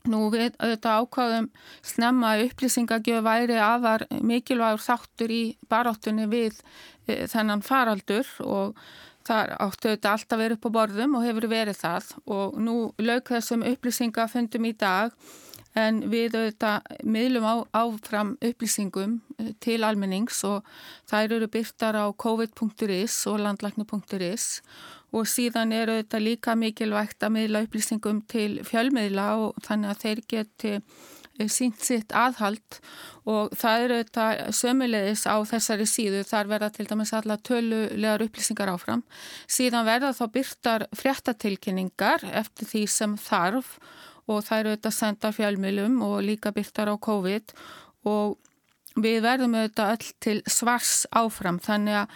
Nú 0.08 0.22
við 0.32 0.54
auðvitað 0.56 1.02
ákváðum 1.04 1.46
snemma 1.84 2.32
upplýsingagjöf 2.46 3.24
væri 3.24 3.58
afar 3.60 4.06
mikilvægur 4.24 4.80
þáttur 4.80 5.34
í 5.34 5.42
baráttunni 5.68 6.24
við 6.30 6.56
e, 7.04 7.26
þennan 7.28 7.60
faraldur 7.64 8.28
og 8.40 8.80
það 9.28 9.52
áttu 9.60 9.90
auðvitað 9.90 10.14
alltaf 10.14 10.40
verið 10.40 10.56
upp 10.56 10.68
á 10.72 10.76
borðum 10.78 11.18
og 11.18 11.26
hefur 11.28 11.48
verið 11.52 11.82
það 11.82 12.08
og 12.32 12.56
nú 12.64 12.76
lög 13.02 13.28
þessum 13.28 13.66
upplýsingafundum 13.74 14.70
í 14.70 14.72
dag 14.80 15.12
en 15.78 16.00
við 16.10 16.34
auðvitað 16.34 17.04
miðlum 17.06 17.46
á, 17.46 17.54
áfram 17.84 18.32
upplýsingum 18.42 19.20
eh, 19.38 19.52
til 19.62 19.82
almennings 19.86 20.42
og 20.48 20.66
þær 21.10 21.36
eru 21.38 21.50
byrtar 21.50 21.98
á 21.98 22.06
covid.is 22.10 23.20
og 23.30 23.38
landlækni.is 23.44 24.48
og 25.14 25.30
síðan 25.30 25.74
eru 25.74 25.98
auðvitað 25.98 26.26
líka 26.26 26.56
mikilvægt 26.58 27.22
að 27.22 27.34
miðla 27.36 27.64
upplýsingum 27.66 28.24
til 28.30 28.60
fjölmiðla 28.66 29.30
og 29.44 29.62
þannig 29.66 29.92
að 29.92 30.02
þeir 30.04 30.20
geti 30.34 30.74
eh, 30.76 31.48
sínt 31.50 31.82
sitt 31.86 32.14
aðhald. 32.14 32.80
Og 33.30 33.54
það 33.54 33.84
eru 33.84 33.96
þetta 34.00 34.26
sömulegis 34.56 35.26
á 35.30 35.36
þessari 35.46 35.86
síðu, 35.86 36.22
þar 36.26 36.50
verða 36.50 36.70
til 36.74 36.86
dæmis 36.90 37.14
alla 37.14 37.36
tölulegar 37.38 38.24
upplýsingar 38.26 38.72
áfram. 38.74 39.04
Síðan 39.46 39.86
verða 39.86 40.14
þá 40.18 40.24
byrtar 40.34 40.86
fréttatilkynningar 40.98 42.26
eftir 42.42 42.70
því 42.70 42.86
sem 42.90 43.18
þarf 43.20 43.76
og 44.30 44.44
það 44.46 44.60
eru 44.62 44.72
auðvitað 44.72 44.96
senda 44.96 45.32
fjálmilum 45.34 45.98
og 46.06 46.20
líka 46.26 46.54
byrtar 46.54 46.92
á 46.92 46.96
COVID 46.96 47.54
og 48.10 48.38
við 49.00 49.18
verðum 49.26 49.56
auðvitað 49.58 49.92
öll 49.96 50.14
til 50.26 50.38
svars 50.50 50.94
áfram 51.10 51.60
þannig 51.62 52.02
að 52.04 52.14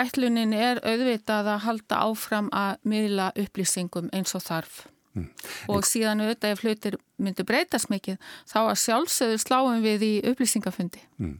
ætlunin 0.00 0.54
er 0.54 0.80
auðvitað 0.86 1.52
að 1.54 1.62
halda 1.66 2.00
áfram 2.06 2.50
að 2.54 2.78
miðla 2.86 3.30
upplýsingum 3.38 4.10
eins 4.14 4.34
og 4.38 4.44
þarf. 4.46 4.84
Mm. 5.10 5.26
og 5.74 5.82
síðan 5.88 6.20
auðvitað 6.22 6.52
ef 6.54 6.60
hlutir 6.62 6.96
myndur 7.18 7.46
breytast 7.48 7.88
mikið 7.90 8.20
þá 8.46 8.58
að 8.60 8.76
sjálfsögðu 8.78 9.40
sláum 9.42 9.80
við 9.82 10.04
í 10.06 10.10
upplýsingafundi 10.30 11.02
mm. 11.18 11.32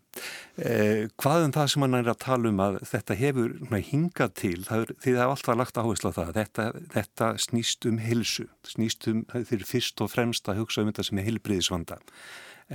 eh, 0.59 1.05
Hvað 1.23 1.47
um 1.47 1.55
það 1.55 1.71
sem 1.71 1.87
hann 1.87 1.95
er 2.01 2.11
að 2.11 2.19
tala 2.25 2.51
um 2.51 2.65
að 2.65 2.81
þetta 2.91 3.19
hefur 3.21 3.55
hingað 3.93 4.35
til 4.43 4.57
er, 4.59 4.91
því 4.99 5.15
það 5.15 5.23
er 5.23 5.31
alltaf 5.37 5.61
lagt 5.63 5.79
áherslu 5.79 6.11
á 6.11 6.19
það 6.19 6.35
þetta, 6.41 6.69
þetta 6.97 7.31
snýst 7.47 7.91
um 7.93 8.03
hilsu 8.03 8.49
snýst 8.75 9.07
um 9.15 9.25
þeir 9.31 9.67
fyrst 9.71 10.03
og 10.03 10.11
fremst 10.19 10.51
að 10.51 10.65
hugsa 10.65 10.83
um 10.83 10.91
þetta 10.91 11.07
sem 11.07 11.23
er 11.23 11.31
hilbriðisvanda 11.31 12.03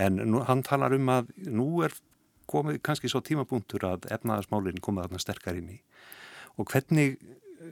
en 0.07 0.23
nú, 0.23 0.45
hann 0.47 0.63
talar 0.63 0.95
um 0.95 1.11
að 1.11 1.35
nú 1.43 1.69
er 1.83 1.99
komið 2.47 2.79
kannski 2.87 3.11
svo 3.11 3.19
tímapunktur 3.19 3.83
að 3.83 4.07
efnaðasmálinn 4.15 4.79
komið 4.79 5.09
þarna 5.09 5.27
sterkar 5.27 5.59
inn 5.59 5.75
í 5.75 5.81
og 6.55 6.71
hvernig 6.71 7.17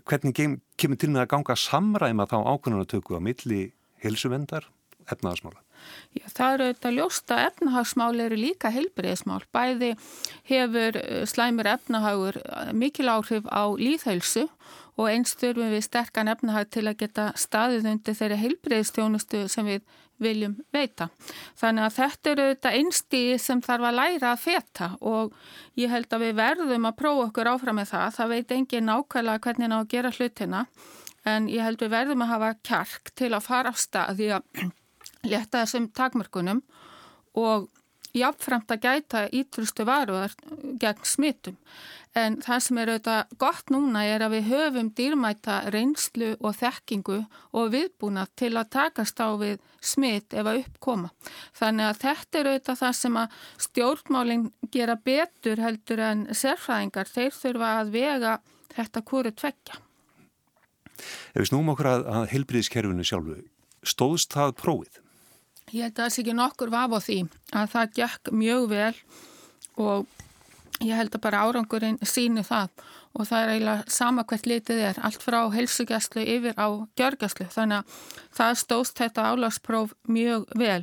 hvernig 0.07 0.35
kemur 0.83 0.99
til 0.99 1.11
með 1.13 1.25
að 1.25 1.33
ganga 1.35 1.57
samræma 1.59 2.29
þá 2.29 2.37
ákvörðunatöku 2.43 3.15
á 3.15 3.21
milli 3.23 3.61
helsuvendar 4.03 4.67
efnaðasmála? 5.11 5.61
Já, 6.13 6.27
það 6.29 6.53
eru 6.53 6.67
auðvitað 6.67 6.95
ljósta 6.97 7.37
efnahagsmál 7.47 8.13
eru 8.23 8.37
líka 8.39 8.71
heilbriðismál. 8.71 9.41
Bæði 9.55 9.93
hefur 10.49 10.99
eh, 10.99 11.23
slæmur 11.29 11.69
efnahagur 11.73 12.39
eh, 12.39 12.71
mikil 12.77 13.09
áhrif 13.11 13.49
á 13.49 13.63
líðhælsu 13.79 14.45
og 14.93 15.09
einst 15.09 15.41
þurfum 15.41 15.73
við 15.73 15.85
sterkan 15.87 16.31
efnahag 16.31 16.69
til 16.73 16.85
að 16.85 16.99
geta 17.01 17.31
staðið 17.39 17.89
undir 17.95 18.17
þeirri 18.19 18.39
heilbriðistjónustu 18.43 19.47
sem 19.51 19.71
við 19.71 19.81
viljum 20.23 20.55
veita. 20.73 21.09
Þannig 21.59 21.85
að 21.87 21.95
þetta 21.97 22.31
eru 22.31 22.47
auðvitað 22.47 22.77
einstíði 22.79 23.37
sem 23.41 23.61
þarf 23.63 23.89
að 23.89 23.97
læra 23.99 24.31
að 24.31 24.43
feta 24.43 24.89
og 25.01 25.33
ég 25.79 25.93
held 25.93 26.15
að 26.15 26.25
við 26.25 26.35
verðum 26.39 26.89
að 26.89 26.97
prófa 27.01 27.27
okkur 27.27 27.51
áfram 27.53 27.79
með 27.81 27.91
það. 27.93 28.07
Það 28.17 28.33
veit 28.33 28.55
engin 28.57 28.89
nákvæmlega 28.89 29.43
hvernig 29.47 29.71
ná 29.71 29.77
að 29.79 29.91
gera 29.93 30.13
hlutina 30.17 30.65
en 31.33 31.49
ég 31.51 31.63
held 31.63 31.83
við 31.83 31.93
verðum 31.93 32.25
að 32.25 32.33
hafa 32.33 32.53
kjark 32.67 33.13
til 33.15 33.31
að 33.31 33.45
fara 33.45 33.71
á 33.71 33.75
stað 33.79 34.19
því 34.19 34.31
að 34.37 34.65
leta 35.33 35.63
þessum 35.63 35.89
takmörkunum 35.95 36.63
og 37.39 37.69
jáfnframt 38.13 38.71
að 38.73 38.83
gæta 38.85 39.23
ítrustu 39.33 39.85
varuðar 39.87 40.35
gegn 40.81 41.07
smittum. 41.07 41.57
En 42.13 42.35
það 42.45 42.59
sem 42.61 42.77
er 42.77 42.89
auðvitað 42.93 43.31
gott 43.41 43.71
núna 43.73 44.03
er 44.05 44.21
að 44.21 44.35
við 44.35 44.49
höfum 44.51 44.89
dýrmæta 44.93 45.55
reynslu 45.73 46.35
og 46.45 46.53
þekkingu 46.59 47.15
og 47.57 47.71
viðbúna 47.73 48.27
til 48.37 48.51
að 48.53 48.69
takast 48.75 49.17
á 49.17 49.33
við 49.41 49.55
smitt 49.81 50.35
ef 50.37 50.45
að 50.45 50.59
uppkoma. 50.61 51.09
Þannig 51.57 51.89
að 51.89 52.01
þetta 52.03 52.39
er 52.39 52.51
auðvitað 52.51 52.81
það 52.83 52.95
sem 52.99 53.17
að 53.23 53.39
stjórnmálinn 53.65 54.45
gera 54.75 54.97
betur 55.09 55.63
heldur 55.63 56.03
en 56.05 56.27
sérfræðingar. 56.29 57.09
Þeir 57.09 57.33
þurfa 57.39 57.71
að 57.79 57.93
vega 57.97 58.35
þetta 58.77 59.05
hverju 59.09 59.35
tveggja. 59.41 59.81
Ef 61.33 61.41
við 61.41 61.49
snúum 61.49 61.73
okkur 61.73 61.89
að, 61.89 62.03
að 62.13 62.27
heilbriðiskerfinu 62.35 63.07
sjálfu, 63.07 63.39
stóðst 63.81 64.37
það 64.37 64.53
prófið? 64.61 64.99
Ég 65.73 65.87
held 65.87 65.97
að 65.97 66.03
það 66.03 66.13
sé 66.13 66.21
ekki 66.21 66.35
nokkur 66.37 66.69
vaf 66.69 66.93
á 66.93 66.99
því 67.01 67.19
að 67.57 67.71
það 67.73 67.95
gekk 67.97 68.31
mjög 68.37 68.67
vel 68.69 68.97
og 69.81 70.19
ég 70.81 70.95
held 70.97 71.15
að 71.15 71.23
bara 71.25 71.43
árangurinn 71.45 71.99
síni 72.07 72.43
það. 72.45 72.71
Og 73.13 73.27
það 73.29 73.43
er 73.43 73.51
eiginlega 73.53 73.93
sama 73.93 74.23
hvert 74.29 74.47
litið 74.49 74.81
er, 74.89 75.01
allt 75.05 75.21
frá 75.21 75.39
helsugjastlu 75.53 76.23
yfir 76.35 76.57
á 76.57 76.67
gjörgjastlu 76.97 77.49
þannig 77.53 77.83
að 77.83 77.99
það 78.39 78.55
stóðst 78.63 79.03
þetta 79.03 79.27
álagspróf 79.29 79.93
mjög 80.09 80.47
vel. 80.57 80.81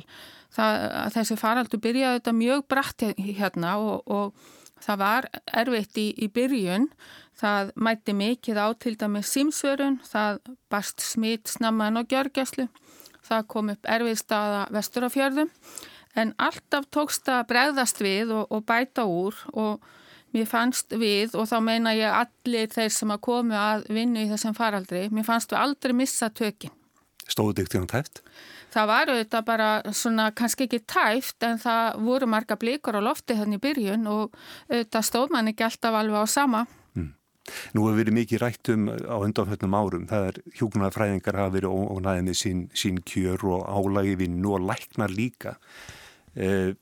Það, 0.51 0.87
þessi 1.15 1.37
faraldu 1.39 1.79
byrjaði 1.83 2.19
þetta 2.19 2.35
mjög 2.35 2.63
brætt 2.71 3.05
hérna 3.19 3.75
og, 3.79 4.07
og 4.07 4.81
það 4.83 5.01
var 5.03 5.27
erfitt 5.47 5.99
í, 5.99 6.07
í 6.15 6.27
byrjun, 6.31 6.89
það 7.39 7.71
mætti 7.75 8.15
mikið 8.15 8.59
á 8.59 8.67
til 8.79 8.97
dæmi 8.99 9.21
símsvörun, 9.23 10.01
það 10.07 10.41
barst 10.71 11.03
smitt 11.03 11.51
snamman 11.51 11.99
og 11.99 12.11
gjörgjastlu 12.11 12.67
það 13.25 13.47
kom 13.51 13.71
upp 13.73 13.89
erfið 13.89 14.19
staða 14.19 14.61
vestur 14.73 15.07
á 15.07 15.09
fjörðum 15.13 15.51
en 16.19 16.33
alltaf 16.41 16.87
tókst 16.93 17.29
að 17.31 17.47
bregðast 17.51 18.01
við 18.03 18.33
og, 18.35 18.45
og 18.51 18.65
bæta 18.67 19.05
úr 19.07 19.37
og 19.53 19.83
mér 20.35 20.47
fannst 20.47 20.95
við 20.95 21.35
og 21.35 21.49
þá 21.49 21.57
meina 21.63 21.95
ég 21.97 22.11
allir 22.11 22.71
þeir 22.71 22.93
sem 22.95 23.11
að 23.11 23.23
komu 23.27 23.57
að 23.57 23.87
vinna 23.91 24.23
í 24.23 24.29
þessum 24.31 24.55
faraldri, 24.57 25.07
mér 25.11 25.27
fannst 25.27 25.51
við 25.51 25.61
aldrei 25.63 25.95
missa 26.03 26.31
tökin. 26.31 26.73
Stóðu 27.27 27.61
dykti 27.61 27.79
hún 27.79 27.89
tæft? 27.91 28.23
Það 28.71 28.87
var 28.87 29.09
auðvitað 29.11 29.47
bara 29.47 29.69
svona 29.95 30.29
kannski 30.35 30.67
ekki 30.67 30.79
tæft 30.87 31.43
en 31.43 31.59
það 31.59 31.97
voru 32.05 32.27
marga 32.31 32.55
blíkur 32.59 32.95
á 32.95 33.01
lofti 33.03 33.35
þannig 33.35 33.59
í 33.59 33.63
byrjun 33.65 34.07
og 34.07 34.37
auðvitað 34.71 35.07
stóð 35.07 35.33
mann 35.35 35.51
ekki 35.51 35.67
alltaf 35.67 35.97
alveg 35.99 36.23
á 36.23 36.27
sama. 36.31 36.63
Nú 37.75 37.87
hefur 37.87 37.97
verið 37.97 38.15
mikið 38.15 38.41
rætt 38.43 38.69
um 38.71 38.85
á 38.91 39.17
undanfjöldnum 39.17 39.75
árum. 39.75 40.03
Það 40.09 40.27
er 40.29 40.37
hjúkunarfræðingar 40.59 41.39
hafa 41.41 41.53
verið 41.55 41.73
ónæðið 41.73 42.27
með 42.27 42.37
sín, 42.37 42.61
sín 42.77 42.99
kjör 43.07 43.45
og 43.55 43.65
álagi 43.65 44.13
vinnu 44.19 44.53
og 44.55 44.67
læknar 44.69 45.11
líka. 45.11 45.57
E, 46.35 46.73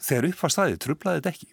þegar 0.00 0.30
upp 0.30 0.42
var 0.42 0.56
staðið, 0.56 0.80
trublaði 0.84 1.22
þetta 1.22 1.34
ekki? 1.34 1.52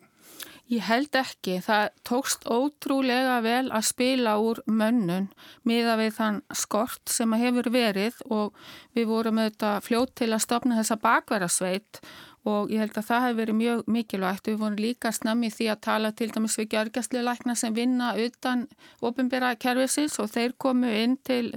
Ég 0.72 0.86
held 0.88 1.16
ekki. 1.20 1.58
Það 1.62 1.88
tókst 2.08 2.46
ótrúlega 2.48 3.40
vel 3.44 3.68
að 3.76 3.88
spila 3.90 4.38
úr 4.40 4.62
mönnun 4.66 5.28
miða 5.68 5.98
við 6.00 6.14
þann 6.18 6.38
skort 6.56 7.12
sem 7.12 7.36
hefur 7.36 7.68
verið 7.74 8.22
og 8.32 8.54
við 8.96 9.10
vorum 9.12 9.42
auðvitað 9.44 9.82
fljótt 9.90 10.14
til 10.22 10.32
að 10.32 10.46
stopna 10.46 10.78
þessa 10.80 10.98
bakverðarsveit 11.04 12.00
og 12.48 12.72
ég 12.72 12.80
held 12.84 12.96
að 13.00 13.08
það 13.10 13.26
hefur 13.26 13.40
verið 13.42 13.60
mjög 13.60 13.84
mikilvægt. 13.96 14.48
Við 14.48 14.58
vorum 14.64 14.80
líka 14.80 15.12
snammi 15.16 15.52
því 15.52 15.68
að 15.74 15.84
tala 15.90 16.14
til 16.16 16.30
dæmis 16.32 16.58
við 16.60 16.72
gjörgjastluleikna 16.78 17.58
sem 17.60 17.76
vinna 17.76 18.14
utan 18.24 18.66
ofinbæra 19.04 19.54
kervisins 19.60 20.16
og 20.24 20.32
þeir 20.32 20.56
komu 20.58 20.92
inn 20.92 21.20
til, 21.28 21.54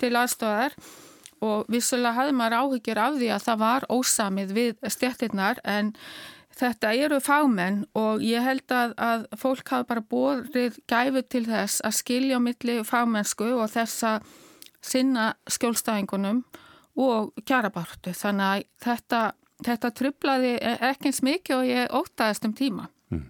til 0.00 0.12
aðstofar 0.16 0.76
og 1.44 1.70
vissulega 1.72 2.16
hafði 2.18 2.36
maður 2.36 2.58
áhyggjur 2.60 3.00
af 3.00 3.16
því 3.16 3.32
að 3.34 3.46
það 3.46 3.62
var 3.64 3.88
ósamið 3.88 4.54
við 4.56 4.92
stjættirnar 4.96 5.62
en 5.64 5.92
þetta 6.60 6.92
eru 7.06 7.20
fámenn 7.24 7.82
og 7.96 8.24
ég 8.24 8.44
held 8.44 8.74
að, 8.76 8.94
að 9.00 9.26
fólk 9.40 9.72
hafi 9.72 9.88
bara 9.88 10.04
borið 10.04 10.80
gæfu 10.90 11.24
til 11.32 11.44
þess 11.48 11.84
að 11.86 11.98
skilja 12.00 12.40
á 12.40 12.40
milli 12.44 12.80
fámennsku 12.84 13.52
og 13.56 13.70
þessa 13.72 14.18
sinna 14.84 15.32
skjólstæðingunum 15.48 16.44
og 17.00 17.32
kjarabartu 17.48 18.12
þannig 18.16 18.48
að 18.50 18.66
þetta 18.84 19.20
þetta 19.64 19.90
trublaði 19.96 20.54
ekki 20.60 21.10
eins 21.10 21.20
mikið 21.24 21.56
og 21.56 21.68
ég 21.68 21.92
ótaðist 21.94 22.46
um 22.48 22.54
tíma. 22.56 22.88
Mm. 23.12 23.28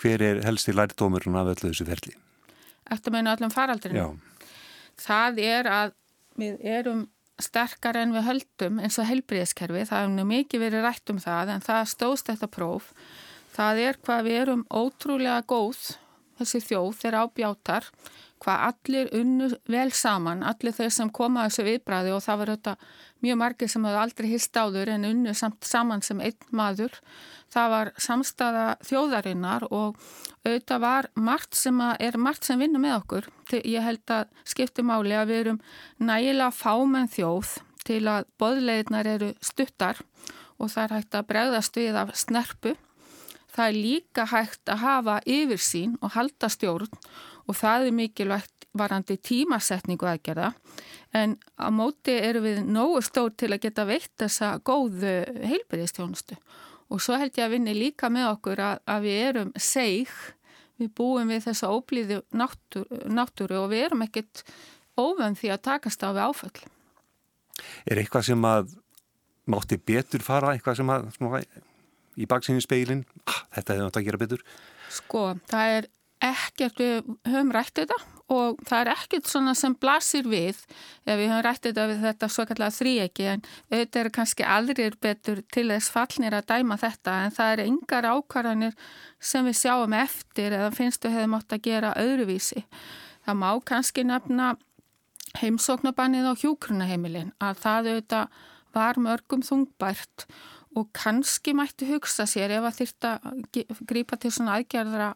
Hver 0.00 0.24
er 0.26 0.42
helsti 0.46 0.74
lærdómurinn 0.74 1.38
af 1.38 1.52
öllu 1.54 1.70
þessu 1.70 1.86
ferli? 1.88 2.14
Eftir 2.90 3.14
meina 3.14 3.36
öllum 3.36 3.52
faraldrinu. 3.54 4.00
Já. 4.00 4.46
Það 5.00 5.42
er 5.44 5.70
að 5.70 5.94
við 6.40 6.60
erum 6.66 7.08
sterkar 7.40 7.96
en 8.00 8.12
við 8.14 8.26
höldum 8.26 8.80
eins 8.82 8.98
og 9.00 9.08
helbriðskerfi. 9.08 9.86
Það 9.88 10.04
hefur 10.04 10.30
mikið 10.30 10.64
verið 10.64 10.86
rætt 10.86 11.12
um 11.12 11.20
það 11.22 11.54
en 11.54 11.64
það 11.64 11.90
stóðst 11.94 12.30
þetta 12.32 12.50
próf. 12.52 12.90
Það 13.54 13.82
er 13.86 14.00
hvað 14.04 14.26
við 14.26 14.40
erum 14.40 14.64
ótrúlega 14.70 15.40
góð 15.48 15.80
þessi 16.40 16.62
þjóð 16.68 16.90
þeirra 17.00 17.24
ábjátar 17.26 17.88
hvað 18.40 18.62
allir 18.70 19.10
unnu 19.16 19.50
vel 19.68 19.90
saman, 19.92 20.42
allir 20.46 20.74
þeir 20.76 20.92
sem 20.94 21.10
koma 21.12 21.44
þessu 21.48 21.66
viðbræði 21.66 22.14
og 22.16 22.22
það 22.24 22.40
var 22.40 22.52
þetta 22.54 22.74
mjög 23.20 23.38
margir 23.42 23.70
sem 23.70 23.84
hefði 23.84 24.00
aldrei 24.00 24.28
hýst 24.30 24.56
áður 24.56 24.92
en 24.94 25.06
unnu 25.10 25.34
samt 25.36 25.68
saman 25.68 26.02
sem 26.04 26.20
einn 26.24 26.48
maður. 26.56 26.96
Það 27.52 27.70
var 27.74 27.92
samstaða 28.00 28.66
þjóðarinnar 28.86 29.66
og 29.68 29.98
auðvitað 30.44 30.84
var 30.84 31.10
margt 31.14 31.58
sem 31.58 31.80
er 31.92 32.16
margt 32.16 32.48
sem 32.48 32.60
vinnur 32.60 32.82
með 32.82 32.96
okkur. 33.00 33.30
Ég 33.60 33.84
held 33.84 34.14
að 34.14 34.30
skipti 34.48 34.84
máli 34.86 35.16
að 35.18 35.32
við 35.32 35.42
erum 35.44 35.64
nægilega 35.98 36.54
fámenn 36.54 37.10
þjóð 37.12 37.58
til 37.84 38.04
að 38.08 38.28
boðleginar 38.40 39.08
eru 39.08 39.34
stuttar 39.44 40.00
og 40.60 40.70
það 40.70 40.84
er 40.84 40.94
hægt 40.96 41.18
að 41.18 41.28
bregðast 41.32 41.76
við 41.80 41.98
af 41.98 42.14
snerpu. 42.16 42.76
Það 43.50 43.66
er 43.66 43.76
líka 43.76 44.26
hægt 44.30 44.70
að 44.70 44.82
hafa 44.84 45.16
yfirsín 45.26 45.96
og 46.00 46.14
halda 46.14 46.48
stjórn 46.52 46.88
og 47.50 47.58
það 47.58 47.90
er 47.90 47.96
mikilvægt 47.98 48.66
varandi 48.78 49.16
tímasetningu 49.18 50.06
aðgerða 50.06 50.52
en 51.18 51.34
á 51.58 51.66
móti 51.74 52.14
eru 52.14 52.44
við 52.44 52.60
nógu 52.70 53.00
stór 53.02 53.32
til 53.34 53.50
að 53.50 53.64
geta 53.64 53.86
veitt 53.88 54.12
þessa 54.22 54.52
góðu 54.62 55.14
heilbyrðistjónustu 55.42 56.38
og 56.90 57.02
svo 57.02 57.18
held 57.18 57.38
ég 57.38 57.46
að 57.46 57.54
vinni 57.56 57.74
líka 57.76 58.10
með 58.12 58.32
okkur 58.34 58.62
að, 58.64 58.82
að 58.90 59.06
við 59.06 59.22
erum 59.28 59.52
seg, 59.58 60.10
við 60.80 60.92
búum 60.98 61.30
við 61.30 61.44
þessa 61.46 61.70
óblíðu 61.74 62.20
náttúru, 62.34 63.00
náttúru 63.10 63.58
og 63.62 63.70
við 63.72 63.86
erum 63.88 64.04
ekkit 64.06 64.44
óvönd 64.98 65.38
því 65.38 65.54
að 65.54 65.64
takast 65.68 66.02
á 66.02 66.10
við 66.10 66.24
áföll. 66.26 66.64
Er 67.86 68.00
eitthvað 68.00 68.30
sem 68.30 68.46
að 68.46 68.74
mátti 69.50 69.78
betur 69.78 70.24
fara, 70.24 70.54
eitthvað 70.54 70.80
sem 70.80 70.92
að 70.92 71.08
svona, 71.16 71.42
í 72.18 72.26
baksinu 72.30 72.62
speilin, 72.62 73.04
ah, 73.26 73.42
þetta 73.54 73.76
hefur 73.76 73.86
náttúrulega 73.86 74.02
að 74.02 74.08
gera 74.08 74.22
betur? 74.24 74.44
Sko, 74.90 75.24
það 75.50 75.76
er 75.78 75.90
ekkert, 76.20 76.80
við 76.80 77.06
höfum 77.28 77.52
rætt 77.54 77.78
þetta 77.80 77.96
og 78.30 78.60
það 78.68 78.80
er 78.80 78.90
ekkert 78.92 79.28
svona 79.30 79.54
sem 79.58 79.74
blasir 79.74 80.26
við 80.30 80.58
ef 81.08 81.16
við 81.18 81.30
höfum 81.32 81.42
rætt 81.46 81.64
þetta 81.66 81.86
við 81.90 82.04
þetta 82.04 82.28
svo 82.30 82.46
kallega 82.50 82.76
þríegi 82.76 83.28
en 83.32 83.44
auðvitað 83.72 84.00
eru 84.02 84.12
kannski 84.18 84.46
aldrei 84.56 84.90
betur 85.00 85.42
til 85.50 85.66
þess 85.72 85.92
fallnir 85.94 86.36
að 86.38 86.48
dæma 86.52 86.78
þetta 86.80 87.16
en 87.24 87.34
það 87.36 87.52
eru 87.54 87.68
yngar 87.72 88.10
ákvarðanir 88.12 88.76
sem 89.32 89.48
við 89.48 89.58
sjáum 89.62 89.96
eftir 89.98 90.56
eða 90.58 90.70
finnst 90.76 91.04
við 91.06 91.16
hefum 91.18 91.38
átt 91.40 91.56
að 91.56 91.64
gera 91.66 91.94
öðruvísi. 91.98 92.64
Það 93.26 93.40
má 93.40 93.50
kannski 93.72 94.06
nefna 94.06 94.54
heimsóknabannið 95.40 96.30
á 96.30 96.34
hjúkrunaheimilin 96.44 97.34
að 97.42 97.60
það 97.64 97.90
auðvitað 97.90 98.40
var 98.74 98.98
mörgum 99.02 99.42
þungbært 99.42 100.26
og 100.28 100.59
kannski 100.94 101.54
mætti 101.56 101.88
hugsa 101.90 102.26
sér 102.30 102.52
ef 102.58 102.66
að 102.68 102.76
þýrta 102.80 103.14
grípa 103.90 104.18
til 104.20 104.30
svona 104.34 104.58
aðgerða, 104.60 105.14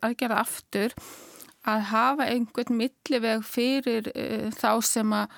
aðgerða 0.00 0.40
aftur 0.40 0.94
að 1.68 1.88
hafa 1.90 2.28
einhvern 2.32 2.78
milliveg 2.78 3.42
fyrir 3.46 4.08
uh, 4.14 4.48
þá 4.54 4.70
sem 4.86 5.12
að 5.12 5.34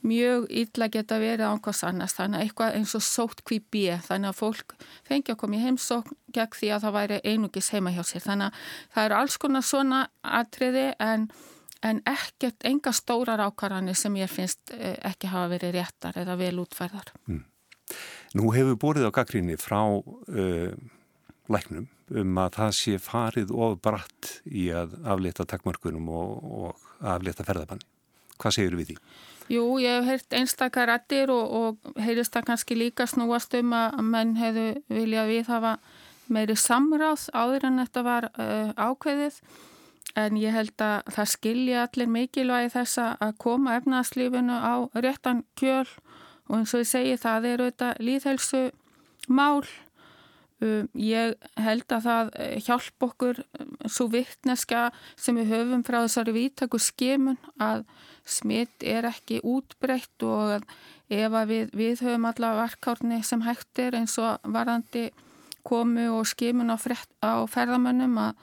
mjög 0.00 0.46
illa 0.48 0.88
geta 0.88 1.18
verið 1.20 1.44
á 1.44 1.52
einhvers 1.52 1.82
annars 1.84 2.16
þannig 2.16 2.38
að 2.38 2.46
eitthvað 2.46 2.76
eins 2.78 2.94
og 2.96 3.04
sótt 3.04 3.42
kví 3.44 3.58
bíu 3.72 3.98
þannig 4.06 4.32
að 4.32 4.38
fólk 4.38 4.74
fengi 5.08 5.34
að 5.34 5.40
koma 5.42 5.58
í 5.58 5.62
heimsókn 5.64 6.16
gegn 6.32 6.56
því 6.56 6.70
að 6.72 6.86
það 6.86 6.96
væri 6.96 7.20
einugis 7.28 7.70
heima 7.74 7.92
hjá 7.92 8.00
sér 8.08 8.24
þannig 8.24 8.48
að 8.48 8.70
það 8.94 9.08
eru 9.08 9.18
alls 9.18 9.36
konar 9.42 9.66
svona 9.66 10.00
atriði 10.40 10.86
en, 11.04 11.28
en 11.84 12.00
ekkert 12.08 12.64
enga 12.70 12.94
stórar 12.96 13.44
ákvarðanir 13.44 13.98
sem 13.98 14.16
ég 14.20 14.32
finnst 14.32 14.72
uh, 14.76 14.96
ekki 15.12 15.32
hafa 15.32 15.52
verið 15.52 15.76
réttar 15.76 16.20
eða 16.20 16.38
vel 16.40 16.56
útfærðar. 16.64 17.12
Mm. 17.28 17.44
Nú 18.38 18.52
hefur 18.54 18.76
borðið 18.78 19.08
á 19.10 19.16
gaggrinni 19.20 19.56
frá 19.58 19.80
uh, 19.82 20.74
læknum 21.50 21.88
um 22.10 22.38
að 22.42 22.56
það 22.58 22.76
sé 22.78 22.98
farið 23.02 23.50
of 23.54 23.78
bratt 23.82 24.30
í 24.46 24.68
að 24.74 24.94
aflita 25.06 25.46
takkmörkunum 25.46 26.08
og, 26.10 26.30
og 26.66 27.06
aflita 27.06 27.46
ferðabanni. 27.46 27.86
Hvað 28.40 28.56
segir 28.56 28.78
við 28.78 28.92
því? 28.92 28.96
Jú, 29.50 29.64
ég 29.82 29.96
hef 29.98 30.06
heyrt 30.06 30.36
einstakar 30.38 30.86
rættir 30.90 31.30
og, 31.34 31.50
og 31.50 31.98
heyrist 31.98 32.34
það 32.34 32.46
kannski 32.52 32.76
líka 32.78 33.06
snúast 33.10 33.54
um 33.58 33.74
að 33.74 33.98
menn 34.06 34.36
hefðu 34.38 34.68
viljað 34.90 35.32
við 35.32 35.50
hafa 35.50 35.74
meiri 36.30 36.54
samráð 36.54 37.26
áður 37.34 37.66
en 37.66 37.82
þetta 37.82 38.04
var 38.06 38.28
uh, 38.30 38.70
ákveðið 38.78 39.40
en 40.20 40.38
ég 40.38 40.54
held 40.54 40.82
að 40.82 41.10
það 41.16 41.32
skilja 41.32 41.82
allir 41.86 42.10
mikilvægi 42.14 42.70
þess 42.76 43.02
að 43.02 43.34
koma 43.42 43.74
efnaðslífinu 43.78 44.54
á 44.54 44.74
réttan 45.02 45.42
kjöl 45.58 45.86
og 46.50 46.58
eins 46.58 46.74
og 46.74 46.82
ég 46.82 46.90
segi 46.90 47.14
það 47.20 47.46
er 47.46 47.62
auðvitað 47.64 48.02
líðhelsu 48.06 48.64
mál. 49.30 49.62
Um, 50.60 50.90
ég 50.92 51.38
held 51.56 51.86
að 51.88 52.04
það 52.04 52.30
eh, 52.36 52.56
hjálp 52.66 53.04
okkur 53.06 53.38
um, 53.40 53.68
svo 53.88 54.10
vittneska 54.12 54.90
sem 55.16 55.38
við 55.40 55.54
höfum 55.54 55.84
frá 55.86 56.02
þessari 56.02 56.34
vítaku 56.36 56.76
skimun 56.82 57.38
að 57.56 57.86
smitt 58.28 58.84
er 58.84 59.08
ekki 59.08 59.38
útbreytt 59.40 60.26
og 60.26 60.66
ef 61.08 61.38
við, 61.48 61.72
við 61.72 62.04
höfum 62.04 62.28
alla 62.28 62.52
varkárni 62.58 63.22
sem 63.24 63.40
hægt 63.46 63.80
er 63.80 63.96
eins 64.02 64.18
og 64.20 64.36
varðandi 64.44 65.08
komu 65.64 66.10
og 66.18 66.28
skimun 66.28 66.74
á, 66.74 66.76
á 66.76 67.40
ferðamönnum 67.48 68.20
að, 68.20 68.36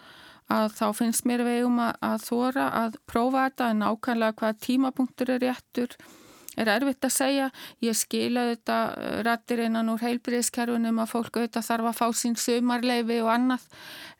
að 0.49 0.73
þá 0.79 0.85
finnst 0.97 1.29
mér 1.29 1.45
vegum 1.45 1.77
að, 1.85 2.01
að 2.01 2.25
þóra 2.31 2.69
að 2.81 3.01
prófa 3.05 3.45
þetta 3.45 3.71
en 3.75 3.85
ákvæmlega 3.91 4.39
hvað 4.41 4.63
tímapunktur 4.65 5.35
er 5.35 5.45
réttur 5.45 5.93
er 6.57 6.71
erfitt 6.73 7.07
að 7.07 7.13
segja. 7.15 7.47
Ég 7.85 7.97
skila 7.97 8.47
þetta 8.51 8.77
uh, 8.91 9.17
rættir 9.27 9.63
innan 9.67 9.91
úr 9.93 10.03
heilbyrðiskerfunum 10.05 11.01
að 11.03 11.11
fólk 11.13 11.39
auðvitað 11.39 11.67
þarf 11.69 11.91
að 11.91 11.99
fá 11.99 12.07
sín 12.21 12.37
sumarleifi 12.41 13.19
og 13.23 13.33
annað 13.33 13.67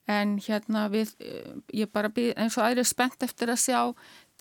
en 0.07 0.37
hérna 0.43 0.87
við, 0.93 1.15
uh, 1.21 1.55
ég 1.75 1.91
bara 1.93 2.11
býð 2.13 2.35
eins 2.35 2.59
og 2.59 2.67
aðri 2.67 2.85
spennt 2.87 3.25
eftir 3.25 3.53
að 3.53 3.63
sjá 3.65 3.81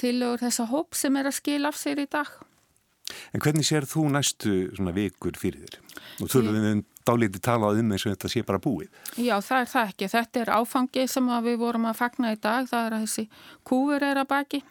tilögur 0.00 0.44
þessa 0.44 0.68
hóp 0.70 0.98
sem 0.98 1.16
er 1.16 1.30
að 1.30 1.38
skila 1.40 1.72
af 1.72 1.80
sér 1.80 2.04
í 2.04 2.11
dag. 2.11 2.30
En 3.32 3.42
hvernig 3.42 3.66
sér 3.66 3.87
þú 3.87 4.09
næstu 4.11 4.52
vikur 4.94 5.38
fyrir 5.38 5.62
þér? 5.62 5.80
Og 6.22 6.30
þú 6.30 6.40
erum 6.42 6.56
við 6.56 6.72
um 6.72 6.85
dálítið 7.06 7.42
talað 7.44 7.80
um 7.82 7.92
eins 7.94 8.06
og 8.06 8.14
þetta 8.14 8.30
sé 8.32 8.42
bara 8.46 8.62
búið. 8.62 8.88
Já, 9.14 9.37
það 9.44 9.61
er 9.61 9.70
það 9.72 9.90
ekki. 9.92 10.09
Þetta 10.14 10.40
er 10.40 10.52
áfangið 10.56 11.12
sem 11.12 11.28
við 11.46 11.61
vorum 11.61 11.87
að 11.87 12.00
fagna 12.00 12.32
í 12.35 12.40
dag. 12.40 12.66
Það 12.70 12.88
er 12.88 12.96
að 12.96 13.04
þessi 13.06 13.26
kúfur 13.66 14.06
er 14.06 14.22
að 14.22 14.30
baki. 14.32 14.62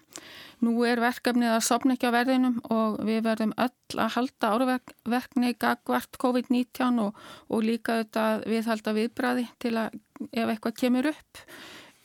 Nú 0.64 0.76
er 0.88 1.02
verkefnið 1.04 1.52
að 1.52 1.64
sopna 1.68 1.96
ekki 1.96 2.08
á 2.08 2.16
verðinum 2.16 2.60
og 2.72 3.00
við 3.06 3.24
verðum 3.26 3.54
öll 3.60 4.00
að 4.00 4.14
halda 4.16 4.52
árverkni 4.56 5.52
gagvart 5.60 6.20
COVID-19 6.22 7.02
og, 7.04 7.18
og 7.52 7.66
líka 7.66 7.98
auðvitað 8.00 8.46
viðhalda 8.54 8.94
viðbræði 8.96 9.48
til 9.60 9.74
að 9.82 9.98
ef 10.32 10.54
eitthvað 10.54 10.78
kemur 10.80 11.10
upp. 11.12 11.42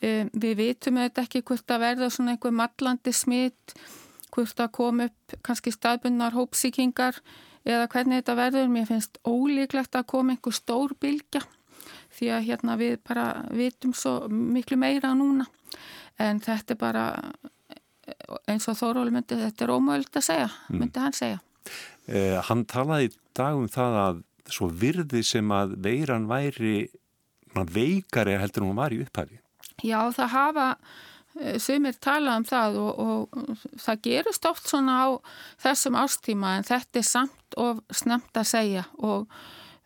Um, 0.00 0.32
við 0.32 0.56
vitum 0.58 0.98
auðvitað 0.98 1.28
ekki 1.28 1.44
hvort 1.50 1.76
að 1.76 1.84
verða 1.84 2.10
svona 2.10 2.34
einhver 2.34 2.56
mallandi 2.56 3.14
smitt, 3.14 3.76
hvort 4.34 4.64
að 4.64 4.74
koma 4.80 5.06
upp 5.10 5.38
kannski 5.46 5.74
staðbundnar 5.74 6.34
hópsíkingar 6.34 7.22
eða 7.68 7.86
hvernig 7.92 8.22
þetta 8.22 8.38
verður. 8.40 8.74
Mér 8.74 8.90
finnst 8.90 9.22
ólíklegt 9.22 9.94
að 9.94 10.08
koma 10.10 10.34
einhver 10.34 10.56
stór 10.56 10.96
bylgja 10.98 11.44
því 12.16 12.34
að 12.34 12.46
hérna 12.48 12.76
við 12.80 12.98
bara 13.06 13.26
vitum 13.54 13.94
svo 13.96 14.24
miklu 14.28 14.78
meira 14.80 15.12
núna 15.16 15.46
en 16.20 16.40
þetta 16.42 16.74
er 16.74 16.80
bara 16.80 17.04
eins 18.50 18.68
og 18.70 18.78
Þóróli 18.78 19.12
myndi 19.14 19.38
þetta 19.40 19.66
er 19.66 19.74
ómögulegt 19.74 20.18
að 20.20 20.26
segja, 20.26 20.48
mm. 20.68 20.80
myndi 20.80 21.04
hann 21.04 21.16
segja. 21.16 21.40
Eh, 22.10 22.38
hann 22.48 22.64
talaði 22.68 23.10
í 23.10 23.14
dag 23.38 23.58
um 23.58 23.68
það 23.70 24.00
að 24.04 24.24
svo 24.50 24.70
virði 24.80 25.22
sem 25.26 25.52
að 25.54 25.76
veiran 25.84 26.26
væri 26.30 26.88
veikari 27.54 28.38
heldur 28.38 28.66
hún 28.66 28.78
var 28.78 28.94
í 28.94 29.00
upphæfi. 29.04 29.40
Já, 29.82 30.10
það 30.14 30.32
hafa 30.34 30.66
eh, 31.40 31.56
sumir 31.62 31.96
talað 32.02 32.40
um 32.40 32.48
það 32.48 32.80
og, 32.80 33.00
og 33.00 33.64
það 33.80 34.02
gerist 34.06 34.50
oft 34.50 34.68
svona 34.70 34.98
á 35.02 35.08
þessum 35.62 35.98
ástíma 35.98 36.56
en 36.58 36.68
þetta 36.68 37.00
er 37.00 37.08
samt 37.08 37.58
og 37.60 37.82
snemt 37.94 38.36
að 38.36 38.50
segja 38.52 38.84
og 38.98 39.26